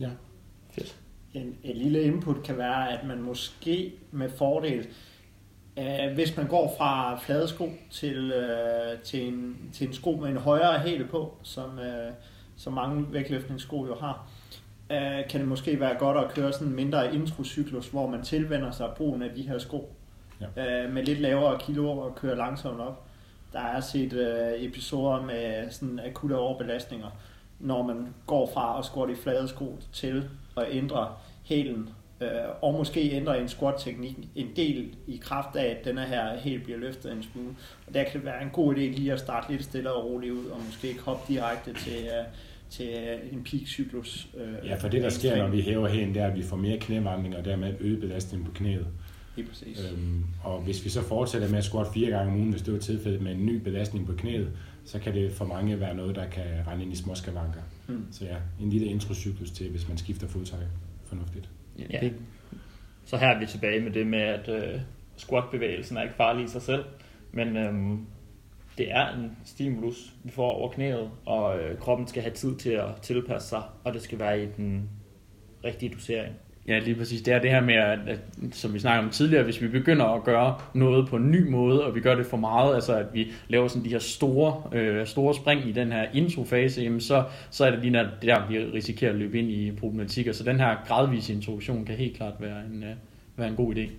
Ja. 0.00 0.10
Fedt. 0.70 0.96
En, 1.34 1.54
en 1.62 1.76
lille 1.76 2.02
input 2.02 2.42
kan 2.44 2.58
være, 2.58 2.92
at 2.92 3.06
man 3.06 3.22
måske 3.22 3.92
med 4.12 4.28
fordel 4.38 4.86
Uh, 5.76 6.14
hvis 6.14 6.36
man 6.36 6.46
går 6.46 6.74
fra 6.78 7.18
flade 7.18 7.48
sko 7.48 7.68
til, 7.90 8.32
uh, 8.32 9.02
til, 9.02 9.28
en, 9.28 9.56
til 9.72 9.86
en 9.86 9.92
sko 9.92 10.16
med 10.16 10.28
en 10.28 10.36
højere 10.36 10.78
hæle 10.78 11.04
på, 11.04 11.34
som, 11.42 11.70
uh, 11.78 12.14
som 12.60 12.72
mange 12.72 13.12
vægtløftningssko 13.12 13.86
jo 13.86 13.94
har, 13.94 14.26
uh, 14.90 15.28
kan 15.30 15.40
det 15.40 15.48
måske 15.48 15.80
være 15.80 15.98
godt 15.98 16.16
at 16.16 16.34
køre 16.34 16.52
sådan 16.52 16.68
en 16.68 16.74
mindre 16.74 17.14
introcyklus, 17.14 17.88
hvor 17.88 18.06
man 18.06 18.22
tilvender 18.22 18.70
sig 18.70 18.90
brugen 18.96 19.22
af 19.22 19.30
de 19.36 19.42
her 19.42 19.58
sko. 19.58 19.92
Ja. 20.56 20.84
Uh, 20.84 20.92
med 20.92 21.02
lidt 21.02 21.20
lavere 21.20 21.58
kilo 21.58 21.98
og 21.98 22.14
kører 22.14 22.36
langsomt 22.36 22.80
op. 22.80 23.06
Der 23.52 23.60
er 23.60 23.80
set 23.80 24.12
uh, 24.12 24.64
episoder 24.64 25.22
med 25.22 25.70
sådan 25.70 26.00
akutte 26.04 26.36
overbelastninger, 26.36 27.08
når 27.58 27.82
man 27.82 28.14
går 28.26 28.50
fra 28.54 28.78
at 28.78 28.84
squatte 28.84 29.12
i 29.12 29.16
flade 29.16 29.48
sko 29.48 29.78
til 29.92 30.28
at 30.56 30.66
ændre 30.70 31.14
hælen 31.44 31.90
øh, 32.20 32.28
og 32.62 32.74
måske 32.74 33.10
ændre 33.12 33.40
en 33.40 33.48
squat-teknik 33.48 34.16
en 34.34 34.50
del 34.56 34.94
i 35.06 35.16
kraft 35.16 35.56
af, 35.56 35.64
at 35.64 35.84
denne 35.84 36.04
her 36.04 36.36
helt 36.36 36.64
bliver 36.64 36.78
løftet 36.78 37.12
en 37.12 37.22
smule. 37.22 37.54
Og 37.86 37.94
der 37.94 38.04
kan 38.04 38.12
det 38.12 38.24
være 38.24 38.42
en 38.42 38.50
god 38.50 38.74
idé 38.74 38.78
lige 38.78 39.12
at 39.12 39.20
starte 39.20 39.50
lidt 39.50 39.64
stille 39.64 39.92
og 39.92 40.04
roligt 40.04 40.32
ud, 40.32 40.46
og 40.46 40.60
måske 40.66 40.88
ikke 40.88 41.02
hoppe 41.02 41.32
direkte 41.32 41.72
til, 41.72 42.08
uh, 42.20 42.26
til 42.70 43.18
en 43.32 43.44
peak-cyklus. 43.44 44.28
Uh, 44.34 44.66
ja, 44.66 44.74
for 44.74 44.88
det 44.88 45.02
der 45.02 45.08
sker, 45.08 45.36
når 45.36 45.48
vi 45.48 45.60
hæver 45.60 45.88
hælen, 45.88 46.14
det 46.14 46.22
er, 46.22 46.26
at 46.26 46.36
vi 46.36 46.42
får 46.42 46.56
mere 46.56 46.78
knævandring, 46.78 47.36
og 47.36 47.44
dermed 47.44 47.74
øget 47.80 48.00
belastning 48.00 48.44
på 48.44 48.52
knæet. 48.52 48.86
Lige 49.36 49.48
præcis. 49.48 49.90
Øhm, 49.92 50.24
og 50.44 50.60
hvis 50.60 50.84
vi 50.84 50.90
så 50.90 51.02
fortsætter 51.02 51.48
med 51.48 51.58
at 51.58 51.64
squat 51.64 51.86
fire 51.94 52.10
gange 52.10 52.32
om 52.32 52.38
ugen, 52.38 52.50
hvis 52.50 52.62
det 52.62 52.74
er 52.74 52.78
tilfældet 52.78 53.22
med 53.22 53.32
en 53.32 53.46
ny 53.46 53.56
belastning 53.56 54.06
på 54.06 54.12
knæet, 54.12 54.52
så 54.84 54.98
kan 54.98 55.14
det 55.14 55.32
for 55.32 55.44
mange 55.44 55.80
være 55.80 55.94
noget, 55.94 56.16
der 56.16 56.28
kan 56.28 56.66
rende 56.66 56.84
ind 56.84 56.92
i 56.92 56.96
småskavanker. 56.96 57.60
Mm. 57.88 58.06
Så 58.12 58.24
ja, 58.24 58.36
en 58.60 58.70
lille 58.70 58.86
introcyklus 58.86 59.50
til, 59.50 59.70
hvis 59.70 59.88
man 59.88 59.98
skifter 59.98 60.26
fodtøj. 60.26 60.60
Fornuftigt. 61.04 61.48
Ja. 61.78 62.10
Så 63.04 63.16
her 63.16 63.26
er 63.26 63.38
vi 63.40 63.46
tilbage 63.46 63.80
med 63.80 63.90
det 63.90 64.06
med, 64.06 64.18
at 64.18 64.48
øh, 64.48 64.80
squat-bevægelsen 65.16 65.96
er 65.96 66.02
ikke 66.02 66.14
farlig 66.14 66.44
i 66.44 66.48
sig 66.48 66.62
selv, 66.62 66.84
men 67.32 67.56
øh, 67.56 67.98
det 68.80 68.92
er 68.92 69.14
en 69.14 69.36
stimulus, 69.44 70.12
vi 70.24 70.30
får 70.30 70.50
over 70.50 70.70
knæet, 70.70 71.10
og 71.26 71.58
øh, 71.58 71.78
kroppen 71.78 72.06
skal 72.06 72.22
have 72.22 72.34
tid 72.34 72.56
til 72.56 72.70
at 72.70 72.88
tilpasse 73.02 73.48
sig, 73.48 73.62
og 73.84 73.94
det 73.94 74.02
skal 74.02 74.18
være 74.18 74.42
i 74.42 74.46
den 74.56 74.88
rigtige 75.64 75.94
dosering. 75.94 76.34
Ja, 76.68 76.78
lige 76.78 76.94
præcis. 76.94 77.22
Det 77.22 77.34
er 77.34 77.38
det 77.38 77.50
her 77.50 77.60
med, 77.60 77.74
at, 77.74 77.98
at, 78.06 78.20
som 78.52 78.74
vi 78.74 78.78
snakkede 78.78 79.04
om 79.04 79.10
tidligere, 79.10 79.44
hvis 79.44 79.62
vi 79.62 79.68
begynder 79.68 80.04
at 80.04 80.24
gøre 80.24 80.58
noget 80.74 81.08
på 81.08 81.16
en 81.16 81.30
ny 81.30 81.48
måde, 81.48 81.84
og 81.84 81.94
vi 81.94 82.00
gør 82.00 82.14
det 82.14 82.26
for 82.26 82.36
meget, 82.36 82.74
altså 82.74 82.96
at 82.96 83.06
vi 83.12 83.32
laver 83.48 83.68
sådan 83.68 83.84
de 83.84 83.90
her 83.90 83.98
store, 83.98 84.78
øh, 84.78 85.06
store 85.06 85.34
spring 85.34 85.68
i 85.68 85.72
den 85.72 85.92
her 85.92 86.06
introfase, 86.14 86.82
jamen 86.82 87.00
så, 87.00 87.24
så 87.50 87.64
er 87.64 87.70
det 87.70 87.82
lige 87.82 88.08
der, 88.22 88.48
vi 88.48 88.58
risikerer 88.58 89.10
at 89.10 89.16
løbe 89.16 89.38
ind 89.38 89.50
i 89.50 89.72
problematikker. 89.72 90.32
Så 90.32 90.44
den 90.44 90.60
her 90.60 90.76
gradvise 90.86 91.32
introduktion 91.32 91.84
kan 91.84 91.94
helt 91.94 92.16
klart 92.16 92.34
være 92.38 92.66
en, 92.72 92.82
øh, 92.82 92.94
være 93.36 93.48
en 93.48 93.56
god 93.56 93.74
idé. 93.74 93.90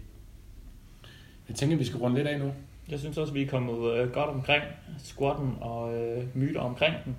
Jeg 1.48 1.56
tænker, 1.56 1.78
vi 1.78 1.84
skal 1.84 2.00
runde 2.00 2.16
lidt 2.16 2.28
af 2.28 2.40
nu. 2.40 2.52
Jeg 2.90 3.00
synes 3.00 3.18
også, 3.18 3.34
vi 3.34 3.42
er 3.42 3.48
kommet 3.48 3.94
øh, 3.94 4.12
godt 4.12 4.30
omkring 4.30 4.64
squatten 4.98 5.56
og 5.62 5.96
øh, 5.96 6.24
myter 6.34 6.62
omkring 6.62 6.96
den. 7.06 7.16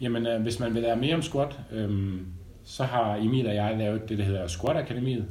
Jamen, 0.00 0.26
øh, 0.26 0.42
hvis 0.42 0.60
man 0.60 0.74
vil 0.74 0.82
lære 0.82 0.96
mere 0.96 1.14
om 1.14 1.22
squat, 1.22 1.60
øh, 1.72 2.20
så 2.64 2.84
har 2.84 3.16
Emil 3.16 3.46
og 3.46 3.54
jeg 3.54 3.76
lavet 3.78 4.08
det, 4.08 4.18
der 4.18 4.24
hedder 4.24 4.46
Squat 4.46 4.76
Akademiet. 4.76 5.26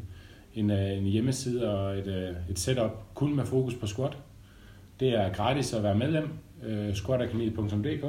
En, 0.56 0.72
øh, 0.72 0.98
en 0.98 1.04
hjemmeside 1.04 1.74
og 1.74 1.98
et, 1.98 2.08
øh, 2.08 2.30
et 2.50 2.60
setup 2.60 2.92
kun 3.14 3.36
med 3.36 3.46
fokus 3.46 3.76
på 3.76 3.88
squat. 3.88 4.18
Det 5.00 5.10
er 5.10 5.34
gratis 5.34 5.74
at 5.74 5.84
være 5.84 5.96
medlem, 5.96 6.30
øh, 6.64 6.94
squatakademiet.dk. 6.94 8.06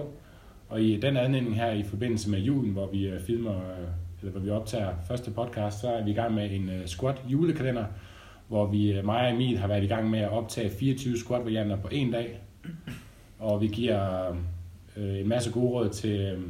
Og 0.69 0.83
i 0.83 0.97
den 0.97 1.17
anledning 1.17 1.57
her 1.57 1.71
i 1.71 1.83
forbindelse 1.83 2.31
med 2.31 2.39
julen, 2.39 2.73
hvor 2.73 2.87
vi 2.87 3.07
øh, 3.07 3.21
filmer, 3.21 3.57
øh, 3.57 3.89
eller 4.21 4.33
hvor 4.33 4.41
vi 4.41 4.51
optager 4.51 4.95
første 5.09 5.31
podcast, 5.31 5.81
så 5.81 5.89
er 5.89 6.05
vi 6.05 6.11
i 6.11 6.15
gang 6.15 6.35
med 6.35 6.51
en 6.51 6.71
øh, 6.71 6.87
squat 6.87 7.23
julekalender, 7.29 7.85
hvor 8.53 8.67
vi, 8.67 8.93
øh, 8.93 9.05
mig 9.05 9.21
og 9.21 9.35
Emil, 9.35 9.59
har 9.59 9.69
været 9.69 9.85
i 9.85 9.87
gang 9.87 10.11
med 10.11 10.19
at 10.19 10.31
optage 10.31 10.71
24 10.71 11.19
squat 11.19 11.45
varianter 11.45 11.77
på 11.77 11.89
en 11.93 12.11
dag. 12.11 12.41
Og 13.39 13.61
vi 13.61 13.67
giver 13.67 14.31
øh, 14.97 15.21
en 15.21 15.29
masse 15.29 15.53
gode 15.53 15.67
råd 15.67 15.89
til, 15.89 16.21
øh, 16.21 16.41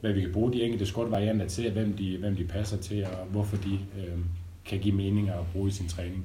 hvad 0.00 0.12
vi 0.12 0.20
kan 0.20 0.32
bruge 0.32 0.52
de 0.52 0.62
enkelte 0.62 0.86
squat-varianter 0.86 1.46
til, 1.46 1.72
hvem 1.72 1.92
de, 1.92 2.16
hvem 2.16 2.36
de 2.36 2.44
passer 2.44 2.76
til, 2.76 3.04
og 3.04 3.26
hvorfor 3.30 3.56
de 3.56 3.72
øh, 3.72 4.18
kan 4.64 4.78
give 4.78 4.94
mening 4.94 5.28
at 5.28 5.34
bruge 5.52 5.68
i 5.68 5.70
sin 5.70 5.88
træning. 5.88 6.24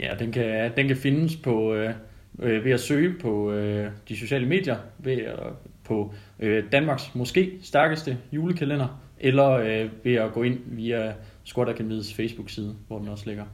Ja, 0.00 0.14
den 0.18 0.32
kan, 0.32 0.72
den 0.76 0.86
kan 0.88 0.96
findes 0.96 1.36
på, 1.36 1.74
øh, 1.74 1.94
ved 2.38 2.72
at 2.72 2.80
søge 2.80 3.14
på 3.20 3.52
øh, 3.52 3.90
de 4.08 4.16
sociale 4.16 4.46
medier, 4.46 4.76
ved 4.98 5.16
at, 5.16 5.38
på 5.84 6.14
øh, 6.40 6.64
Danmarks 6.72 7.14
måske 7.14 7.52
stærkeste 7.62 8.18
julekalender, 8.32 9.00
eller 9.20 9.50
øh, 9.50 9.90
ved 10.02 10.14
at 10.14 10.32
gå 10.32 10.42
ind 10.42 10.58
via 10.66 11.14
Squat 11.44 11.68
Academy's 11.68 12.14
Facebook-side, 12.16 12.74
hvor 12.88 12.98
den 12.98 13.08
også 13.08 13.26
ligger. 13.26 13.44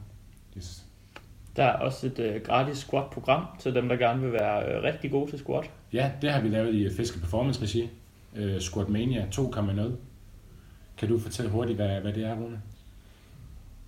Yes. 0.57 0.85
Der 1.55 1.63
er 1.63 1.73
også 1.73 2.07
et 2.07 2.19
øh, 2.19 2.41
gratis 2.41 2.77
squat-program 2.77 3.45
til 3.59 3.75
dem, 3.75 3.89
der 3.89 3.95
gerne 3.95 4.21
vil 4.21 4.33
være 4.33 4.75
øh, 4.75 4.83
rigtig 4.83 5.11
gode 5.11 5.29
til 5.31 5.39
squat. 5.39 5.69
Ja, 5.93 6.11
det 6.21 6.31
har 6.31 6.41
vi 6.41 6.49
lavet 6.49 6.75
i 6.75 6.89
Fiske 6.95 7.19
Performance 7.19 7.61
Regi 7.61 7.89
øh, 8.35 8.61
Squatmania 8.61 9.27
2.0. 9.31 9.81
Kan 10.97 11.09
du 11.09 11.19
fortælle 11.19 11.51
hurtigt, 11.51 11.75
hvad, 11.75 12.01
hvad 12.01 12.13
det 12.13 12.23
er, 12.23 12.35
Rune? 12.35 12.61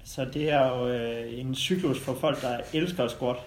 Så 0.03 0.25
det 0.33 0.49
er 0.49 0.67
jo 0.67 0.87
øh, 0.87 1.39
en 1.39 1.55
cyklus 1.55 1.99
for 1.99 2.13
folk, 2.13 2.41
der 2.41 2.57
elsker 2.73 3.07
squat. 3.07 3.37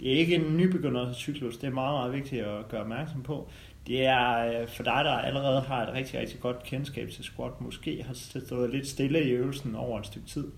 Det 0.00 0.12
er 0.12 0.16
ikke 0.16 0.34
en 0.34 0.56
nybegynder 0.56 1.12
cyklus, 1.12 1.56
det 1.56 1.66
er 1.66 1.70
meget, 1.70 1.94
meget 1.94 2.12
vigtigt 2.12 2.42
at 2.42 2.68
gøre 2.68 2.80
opmærksom 2.80 3.22
på. 3.22 3.48
Det 3.86 4.06
er 4.06 4.38
øh, 4.38 4.68
for 4.68 4.82
dig, 4.82 5.02
der 5.04 5.12
allerede 5.12 5.60
har 5.60 5.86
et 5.86 5.94
rigtig, 5.94 6.20
rigtig 6.20 6.40
godt 6.40 6.62
kendskab 6.62 7.10
til 7.10 7.24
squat, 7.24 7.60
måske 7.60 8.02
har 8.02 8.14
stået 8.14 8.70
lidt 8.70 8.88
stille 8.88 9.24
i 9.24 9.30
øvelsen 9.30 9.74
over 9.74 10.00
et 10.00 10.06
stykke 10.06 10.26
tid. 10.26 10.48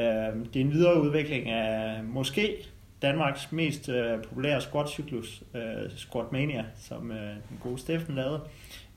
Øh, 0.00 0.44
det 0.54 0.56
er 0.56 0.64
en 0.64 0.72
videre 0.72 1.02
udvikling 1.02 1.48
af 1.48 2.04
måske 2.04 2.56
Danmarks 3.02 3.52
mest 3.52 3.88
øh, 3.88 4.22
populære 4.22 4.60
squat-cyklus, 4.60 5.42
øh, 5.54 5.90
Squatmania, 5.96 6.64
som 6.76 7.12
øh, 7.12 7.34
den 7.48 7.58
gode 7.60 7.78
Steffen 7.78 8.14
lavede. 8.14 8.40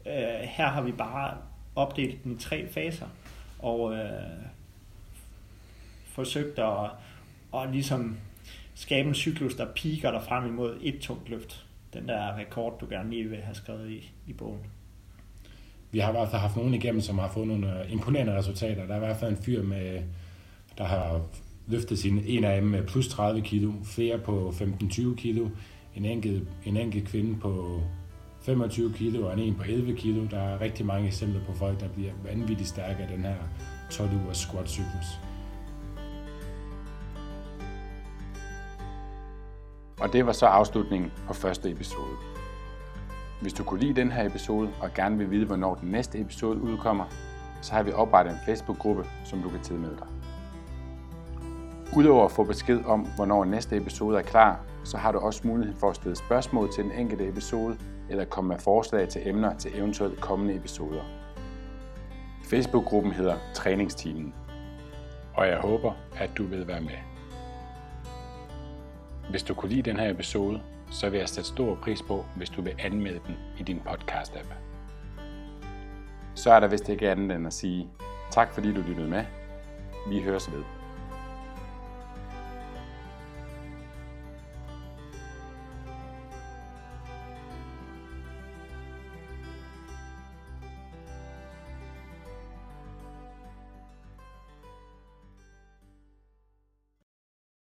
Øh, 0.06 0.40
her 0.42 0.68
har 0.68 0.82
vi 0.82 0.92
bare 0.92 1.38
opdelt 1.76 2.24
den 2.24 2.32
i 2.32 2.38
tre 2.40 2.68
faser, 2.68 3.08
og 3.60 3.94
øh, 3.94 4.10
forsøgt 6.06 6.60
at, 6.60 6.90
at 7.56 7.72
ligesom 7.72 8.18
skabe 8.76 9.10
en 9.10 9.16
cyklus, 9.16 9.56
der 9.56 9.66
piker 9.76 10.12
dig 10.12 10.22
frem 10.24 10.46
imod 10.46 10.80
et 10.82 11.00
tungt 11.02 11.30
løft. 11.30 11.66
Den 11.94 12.08
der 12.08 12.38
rekord, 12.38 12.80
du 12.80 12.88
gerne 12.90 13.10
lige 13.10 13.30
vil 13.30 13.42
have 13.42 13.56
skrevet 13.56 13.90
i, 13.90 14.12
i 14.28 14.34
bogen. 14.34 14.60
Vi 15.92 16.00
har 16.00 16.10
i 16.10 16.12
hvert 16.12 16.30
fald 16.30 16.42
haft 16.42 16.56
nogen 16.56 16.74
igennem, 16.74 17.02
som 17.02 17.20
har 17.20 17.30
fået 17.30 17.48
nogle 17.48 17.84
øh, 17.84 17.92
imponerende 17.92 18.38
resultater. 18.38 18.86
Der 18.86 18.94
er 18.94 18.96
i 18.96 19.00
hvert 19.00 19.18
fald 19.18 19.32
en 19.32 19.44
fyr, 19.44 19.64
med, 19.64 20.02
der 20.78 20.84
har 20.84 21.22
løftet 21.68 22.00
sin 22.00 22.20
en 22.26 22.44
af 22.44 22.62
dem 22.62 22.70
med 22.70 22.88
plus 22.88 23.08
30 23.08 23.42
kilo, 23.42 23.72
flere 23.84 24.18
på 24.18 24.50
15-20 24.50 25.16
kilo, 25.16 25.50
en 25.96 26.06
enkelt, 26.06 26.48
en 26.66 26.78
enkelt 26.78 27.08
kvinde 27.08 27.40
på 27.40 27.82
25 28.42 28.94
kilo 28.94 29.28
og 29.28 29.40
en 29.40 29.56
på 29.56 29.64
11 29.64 29.96
kilo. 29.96 30.26
Der 30.32 30.40
er 30.40 30.62
rigtig 30.62 30.86
mange 30.86 31.08
eksempler 31.08 31.42
på 31.46 31.54
folk, 31.54 31.80
der 31.80 31.88
bliver 31.88 32.12
vanvittigt 32.24 32.70
stærke 32.70 33.04
af 33.04 33.08
den 33.08 33.26
her 33.26 33.36
12 33.92 34.10
ugers 34.24 34.38
squat 34.38 34.70
cyklus. 34.70 35.20
Og 40.00 40.14
det 40.14 40.26
var 40.26 40.32
så 40.32 40.46
afslutningen 40.46 41.12
på 41.28 41.34
første 41.34 41.72
episode. 41.72 42.16
Hvis 43.42 43.54
du 43.54 43.64
kunne 43.64 43.80
lide 43.80 43.94
den 43.94 44.12
her 44.12 44.26
episode 44.26 44.70
og 44.82 44.94
gerne 44.94 45.18
vil 45.18 45.32
vide, 45.32 45.46
hvornår 45.46 45.76
den 45.76 45.90
næste 45.90 46.20
episode 46.20 46.62
udkommer, 46.62 47.06
så 47.62 47.74
har 47.74 47.84
vi 47.84 47.92
oprettet 47.92 48.34
en 48.34 48.40
Facebook-gruppe, 48.46 49.06
som 49.26 49.42
du 49.42 49.50
kan 49.50 49.60
tilmelde 49.62 49.98
dig. 49.98 50.23
Udover 51.98 52.26
at 52.26 52.32
få 52.32 52.44
besked 52.44 52.86
om, 52.86 53.08
hvornår 53.16 53.46
næste 53.46 53.78
episode 53.78 54.18
er 54.18 54.22
klar, 54.22 54.60
så 54.84 54.98
har 54.98 55.12
du 55.12 55.20
også 55.20 55.48
mulighed 55.48 55.76
for 55.76 55.90
at 55.90 55.96
stille 55.96 56.16
spørgsmål 56.16 56.74
til 56.74 56.84
den 56.84 56.92
enkelte 56.92 57.28
episode, 57.28 57.78
eller 58.10 58.26
komme 58.26 58.48
med 58.48 58.60
forslag 58.60 59.10
til 59.10 59.28
emner 59.28 59.58
til 59.58 59.78
eventuelt 59.78 60.22
kommende 60.22 60.56
episoder. 60.56 61.02
Facebook-gruppen 62.50 63.12
hedder 63.12 63.36
Træningsteamen, 63.54 64.34
og 65.34 65.48
jeg 65.48 65.58
håber, 65.58 65.94
at 66.18 66.30
du 66.38 66.44
vil 66.44 66.68
være 66.68 66.82
med. 66.82 66.98
Hvis 69.30 69.44
du 69.44 69.54
kunne 69.54 69.70
lide 69.70 69.82
den 69.82 70.00
her 70.00 70.10
episode, 70.10 70.62
så 70.92 71.10
vil 71.10 71.20
jeg 71.20 71.30
sætte 71.30 71.50
stor 71.50 71.76
pris 71.76 72.02
på, 72.02 72.26
hvis 72.36 72.50
du 72.50 72.62
vil 72.62 72.76
anmelde 72.80 73.20
den 73.28 73.36
i 73.60 73.64
din 73.64 73.82
podcast-app. 73.90 74.54
Så 76.36 76.52
er 76.52 76.60
der 76.60 76.68
vist 76.68 76.90
ikke 76.90 77.12
andet 77.12 77.36
end 77.36 77.48
at 77.48 77.54
sige 77.54 77.90
tak 78.32 78.54
fordi 78.54 78.74
du 78.74 78.82
lyttede 78.88 79.10
med. 79.10 79.24
Vi 80.10 80.22
høres 80.22 80.52
ved. 80.52 80.64